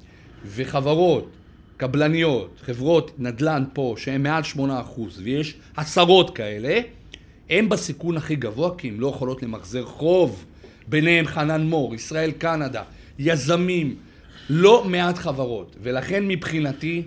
[0.46, 1.32] וחברות
[1.78, 4.60] קבלניות, חברות נדל"ן פה, שהן מעל 8%
[5.24, 6.80] ויש עשרות כאלה,
[7.50, 10.46] הן בסיכון הכי גבוה כי הן לא יכולות למחזר חוב.
[10.88, 12.84] ביניהם חנן מור, ישראל קנדה,
[13.20, 13.96] יזמים,
[14.50, 15.76] לא מעט חברות.
[15.82, 17.04] ולכן מבחינתי,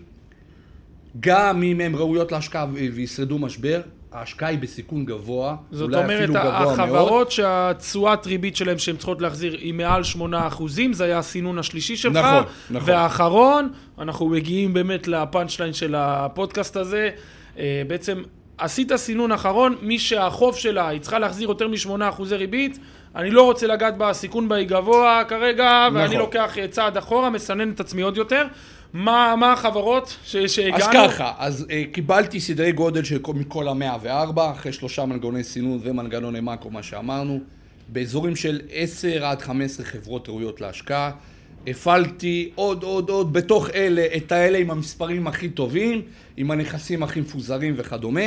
[1.21, 3.81] גם אם הן ראויות להשקעה וישרדו משבר,
[4.12, 10.03] ההשקעה היא בסיכון גבוה, זאת אומרת, החברות שהתשואת ריבית שלהן שהן צריכות להחזיר היא מעל
[10.21, 10.62] 8%,
[10.93, 12.17] זה היה הסינון השלישי שלך.
[12.17, 12.91] נכון, נכון.
[12.91, 17.11] והאחרון, אנחנו מגיעים באמת לפאנצ' ליין של הפודקאסט הזה,
[17.59, 18.23] אה, בעצם
[18.59, 22.79] עשית סינון אחרון, מי שהחוב שלה, היא צריכה להחזיר יותר מ-8% ריבית,
[23.17, 26.01] אני לא רוצה לגעת בסיכון בה היא גבוה כרגע, נכון.
[26.01, 28.47] ואני לוקח אה, צעד אחורה, מסנן את עצמי עוד יותר.
[28.93, 30.84] מה, מה החברות שהגענו?
[30.84, 35.80] אז ככה, אז uh, קיבלתי סדרי גודל של מכל המאה וארבע, אחרי שלושה מנגנוני סינון
[35.82, 37.41] ומנגנוני מאקו, מה שאמרנו,
[37.89, 41.11] באזורים של עשר עד חמש עשרה חברות ראויות להשקעה.
[41.66, 46.03] הפעלתי עוד עוד עוד בתוך אלה את האלה עם המספרים הכי טובים,
[46.37, 48.20] עם הנכסים הכי מפוזרים וכדומה.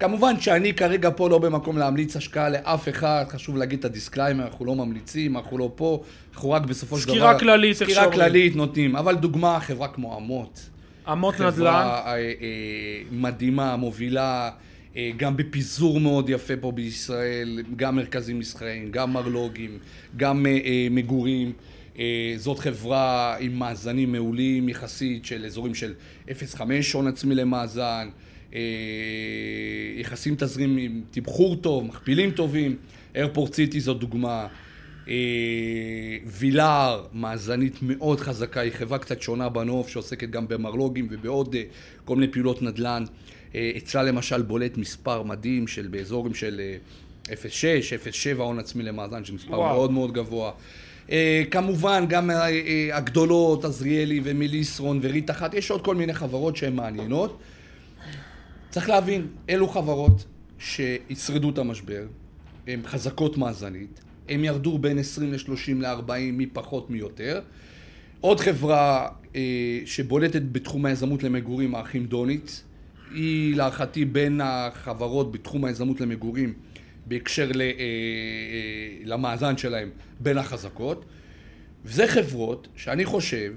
[0.00, 4.46] כמובן שאני כרגע פה לא במקום להמליץ השקעה לאף אחד, חשוב להגיד את ה disclaimer,
[4.46, 6.02] אנחנו לא ממליצים, אנחנו לא פה,
[6.34, 7.14] אנחנו רק בסופו של דבר...
[7.14, 10.60] סקירה כללית, סקירה כללית נותנים, אבל דוגמה, חברה כמו אמות.
[11.12, 11.52] אמות נדל"ן.
[11.52, 12.32] חברה אה, אה,
[13.10, 14.50] מדהימה, מובילה,
[14.96, 19.78] אה, גם בפיזור מאוד יפה פה בישראל, גם מרכזים מסחריים, גם מרלוגים,
[20.16, 21.52] גם אה, אה, מגורים.
[21.98, 25.94] אה, זאת חברה עם מאזנים מעולים יחסית של אזורים של
[26.28, 26.62] 0.5
[26.94, 28.08] הון עצמי למאזן.
[28.54, 28.60] אה,
[29.96, 32.76] יחסים תזרים עם תמחור טוב, מכפילים טובים,
[33.14, 34.46] איירפורט סיטי זו דוגמה,
[35.08, 35.14] אה,
[36.26, 41.62] וילאר, מאזנית מאוד חזקה, היא חברה קצת שונה בנוף שעוסקת גם במרלוגים ובעוד אה,
[42.04, 43.04] כל מיני פעולות נדל"ן.
[43.76, 46.60] אצלה למשל בולט מספר מדהים של באזורים של
[47.24, 49.74] 0.6, 0.7 הון עצמי למאזן, שזה מספר וואו.
[49.74, 50.52] מאוד מאוד גבוה.
[51.50, 52.30] כמובן גם
[52.92, 57.38] הגדולות, עזריאלי ומיליסרון וריט אחת, יש עוד כל מיני חברות שהן מעניינות.
[58.70, 60.24] צריך להבין, אלו חברות
[60.58, 62.06] שישרדו את המשבר,
[62.66, 67.40] הן חזקות מאזנית, הן ירדו בין 20 ל-30 ל-40 מפחות מיותר.
[68.20, 72.62] עוד חברה אה, שבולטת בתחום היזמות למגורים, האחים דוניץ,
[73.14, 76.52] היא להערכתי בין החברות בתחום היזמות למגורים
[77.06, 77.74] בהקשר ל, אה, אה,
[79.04, 79.90] למאזן שלהם
[80.20, 81.04] בין החזקות.
[81.84, 83.52] וזה חברות שאני חושב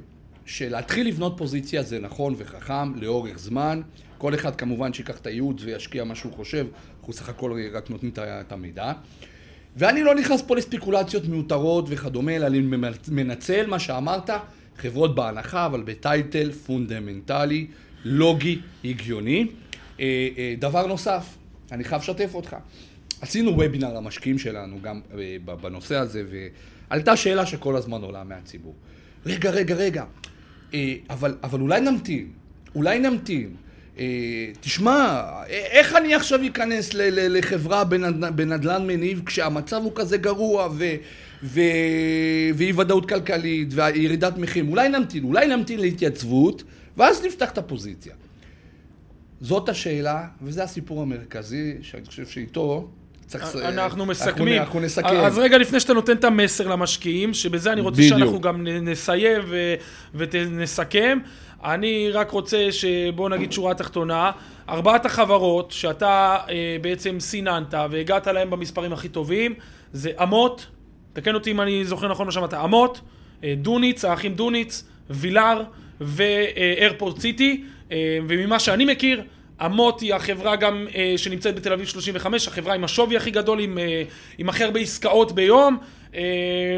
[0.45, 3.81] שלהתחיל לבנות פוזיציה זה נכון וחכם לאורך זמן.
[4.21, 6.67] כל אחד כמובן שיקח את הייעוץ וישקיע מה שהוא חושב,
[6.99, 8.93] אנחנו סך הכל רק נותנים את המידע.
[9.75, 12.59] ואני לא נכנס פה לספיקולציות מיותרות וכדומה, אלא אני
[13.07, 14.29] מנצל מה שאמרת,
[14.77, 17.67] חברות בהנחה, אבל ב title פונדמנטלי,
[18.05, 19.47] לוגי, הגיוני.
[19.99, 21.37] אה, אה, דבר נוסף,
[21.71, 22.55] אני חייב לשתף אותך.
[23.21, 26.23] עשינו וובינר למשקיעים שלנו גם אה, בנושא הזה,
[26.89, 28.75] ועלתה שאלה שכל הזמן עולה מהציבור.
[29.25, 30.05] רגע, רגע, רגע,
[31.09, 32.31] אבל, אבל אולי נמתין,
[32.75, 33.55] אולי נמתין.
[34.01, 37.83] אה, תשמע, איך אני עכשיו אכנס לחברה
[38.35, 40.85] בנדל"ן מניב כשהמצב הוא כזה גרוע ו...
[41.43, 41.59] ו...
[42.55, 44.69] ואי ודאות כלכלית וירידת מחירים?
[44.69, 46.63] אולי נמתין, אולי נמתין להתייצבות
[46.97, 48.13] ואז נפתח את הפוזיציה.
[49.41, 52.89] זאת השאלה, וזה הסיפור המרכזי, שאני חושב שאיתו
[53.39, 53.55] צריך...
[53.65, 54.61] אנחנו מסכמים.
[54.61, 55.07] אנחנו נסכם.
[55.07, 58.19] אז רגע לפני שאתה נותן את המסר למשקיעים, שבזה אני רוצה בדיוק.
[58.19, 59.75] שאנחנו גם נסיים ו-
[60.13, 61.19] ונסכם.
[61.63, 64.31] אני רק רוצה שבואו נגיד שורה תחתונה,
[64.69, 69.53] ארבעת החברות שאתה אה, בעצם סיננת והגעת להם במספרים הכי טובים,
[69.93, 70.65] זה אמות,
[71.13, 73.01] תקן אותי אם אני זוכר נכון מה שאמרת, אמות,
[73.43, 75.63] אה, דוניץ, האחים דוניץ, וילר
[76.01, 79.23] ואיירפורט סיטי, אה, וממה שאני מכיר,
[79.65, 83.77] אמות היא החברה גם אה, שנמצאת בתל אביב 35, החברה עם השווי הכי גדול, עם,
[83.77, 84.03] אה,
[84.37, 85.77] עם הכי הרבה עסקאות ביום.
[86.15, 86.77] אה,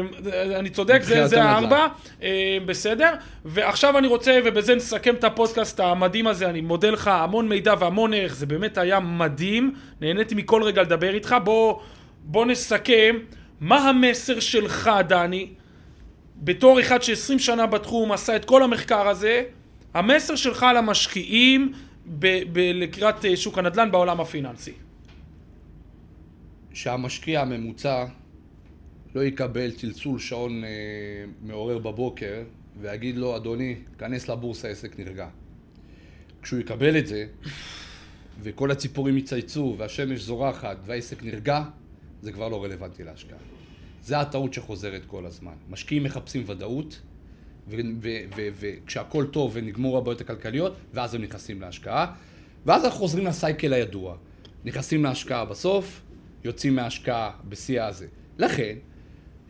[0.58, 1.46] אני צודק, זה, זה הנדל"ן.
[1.46, 1.86] הארבע,
[2.22, 3.10] אה, בסדר.
[3.44, 8.14] ועכשיו אני רוצה, ובזה נסכם את הפודקאסט המדהים הזה, אני מודה לך המון מידע והמון
[8.14, 11.36] ערך, זה באמת היה מדהים, נהניתי מכל רגע לדבר איתך.
[11.44, 11.80] בוא,
[12.24, 13.16] בוא נסכם,
[13.60, 15.48] מה המסר שלך, דני,
[16.36, 19.42] בתור אחד ש-20 שנה בתחום, עשה את כל המחקר הזה,
[19.94, 21.72] המסר שלך למשקיעים
[22.06, 24.72] ב- ב- לקראת אה, שוק הנדל"ן בעולם הפיננסי.
[26.72, 28.04] שהמשקיע הממוצע
[29.14, 30.68] לא יקבל צלצול שעון אה,
[31.42, 32.42] מעורר בבוקר
[32.80, 35.28] ויגיד לו, אדוני, כנס לבורסה, עסק נרגע.
[36.42, 37.26] כשהוא יקבל את זה,
[38.42, 41.64] וכל הציפורים יצייצו, והשמש זורחת, והעסק נרגע,
[42.22, 43.38] זה כבר לא רלוונטי להשקעה.
[44.02, 45.54] זה הטעות שחוזרת כל הזמן.
[45.70, 47.00] משקיעים מחפשים ודאות,
[47.68, 52.12] וכשהכול טוב ונגמור הבעיות הכלכליות, ואז הם נכנסים להשקעה.
[52.66, 54.16] ואז אנחנו חוזרים לסייקל הידוע.
[54.64, 56.00] נכנסים להשקעה בסוף,
[56.44, 58.06] יוצאים מההשקעה בשיא הזה.
[58.38, 58.74] לכן,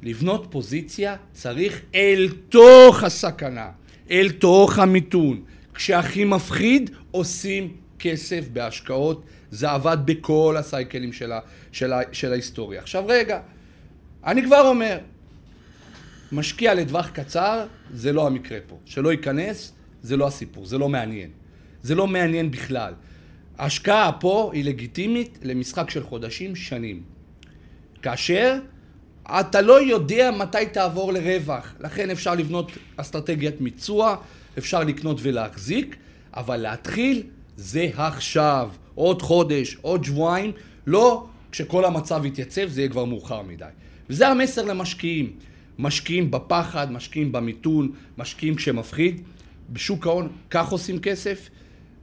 [0.03, 3.71] לבנות פוזיציה צריך אל תוך הסכנה,
[4.11, 5.45] אל תוך המיתון.
[5.75, 9.25] כשהכי מפחיד, עושים כסף בהשקעות.
[9.51, 11.41] זה עבד בכל הסייקלים של, ה,
[11.73, 12.81] של, ה, של ההיסטוריה.
[12.81, 13.41] עכשיו רגע,
[14.25, 14.99] אני כבר אומר,
[16.35, 18.79] משקיע לטווח קצר, זה לא המקרה פה.
[18.85, 19.73] שלא ייכנס,
[20.03, 21.31] זה לא הסיפור, זה לא מעניין.
[21.83, 22.95] זה לא מעניין בכלל.
[23.59, 27.03] ההשקעה פה היא לגיטימית למשחק של חודשים, שנים.
[28.03, 28.59] כאשר
[29.31, 31.75] אתה לא יודע מתי תעבור לרווח.
[31.81, 34.17] לכן אפשר לבנות אסטרטגיית מיצוע,
[34.59, 35.97] אפשר לקנות ולהחזיק,
[36.35, 37.23] אבל להתחיל
[37.57, 38.71] זה עכשיו.
[38.95, 40.53] עוד חודש, עוד שבועיים,
[40.87, 43.65] לא כשכל המצב יתייצב, זה יהיה כבר מאוחר מדי.
[44.11, 45.33] וזה המסר למשקיעים.
[45.79, 49.23] משקיעים בפחד, משקיעים במיתון, משקיעים כשמפחיד.
[49.71, 51.49] בשוק ההון כך עושים כסף,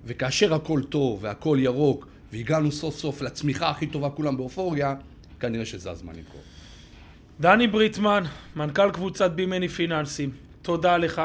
[0.05, 4.95] וכאשר הכל טוב והכל ירוק, והגענו סוף סוף לצמיחה הכי טובה, כולם באופוריה,
[5.39, 6.41] כנראה שזה הזמן לקרות.
[7.39, 8.23] דני בריטמן,
[8.55, 10.29] מנכ"ל קבוצת בימני פיננסים,
[10.61, 11.21] תודה לך.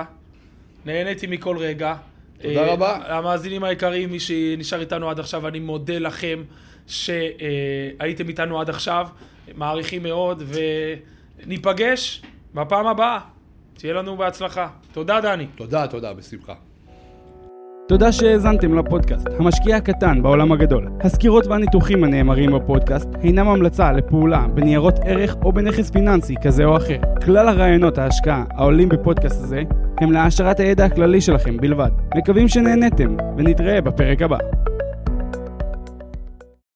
[0.87, 1.95] נהניתי מכל רגע.
[2.43, 3.17] תודה אה, רבה.
[3.19, 6.43] המאזינים היקרים, מי שנשאר איתנו עד עכשיו, אני מודה לכם
[6.87, 9.09] שהייתם איתנו עד עכשיו.
[9.55, 10.43] מעריכים מאוד,
[11.47, 12.23] וניפגש
[12.55, 13.19] בפעם הבאה.
[13.79, 14.69] שיהיה לנו בהצלחה.
[14.93, 15.47] תודה, דני.
[15.47, 16.53] תודה, תודה, בשמחה.
[17.89, 20.89] תודה שהאזנתם לפודקאסט, המשקיע הקטן בעולם הגדול.
[21.01, 26.99] הסקירות והניתוחים הנאמרים בפודקאסט אינם המלצה לפעולה בניירות ערך או בנכס פיננסי כזה או אחר.
[27.25, 29.63] כלל הרעיונות ההשקעה העולים בפודקאסט הזה
[30.01, 31.91] הם להעשרת הידע הכללי שלכם בלבד.
[32.17, 34.39] מקווים שנהניתם, ונתראה בפרק הבא.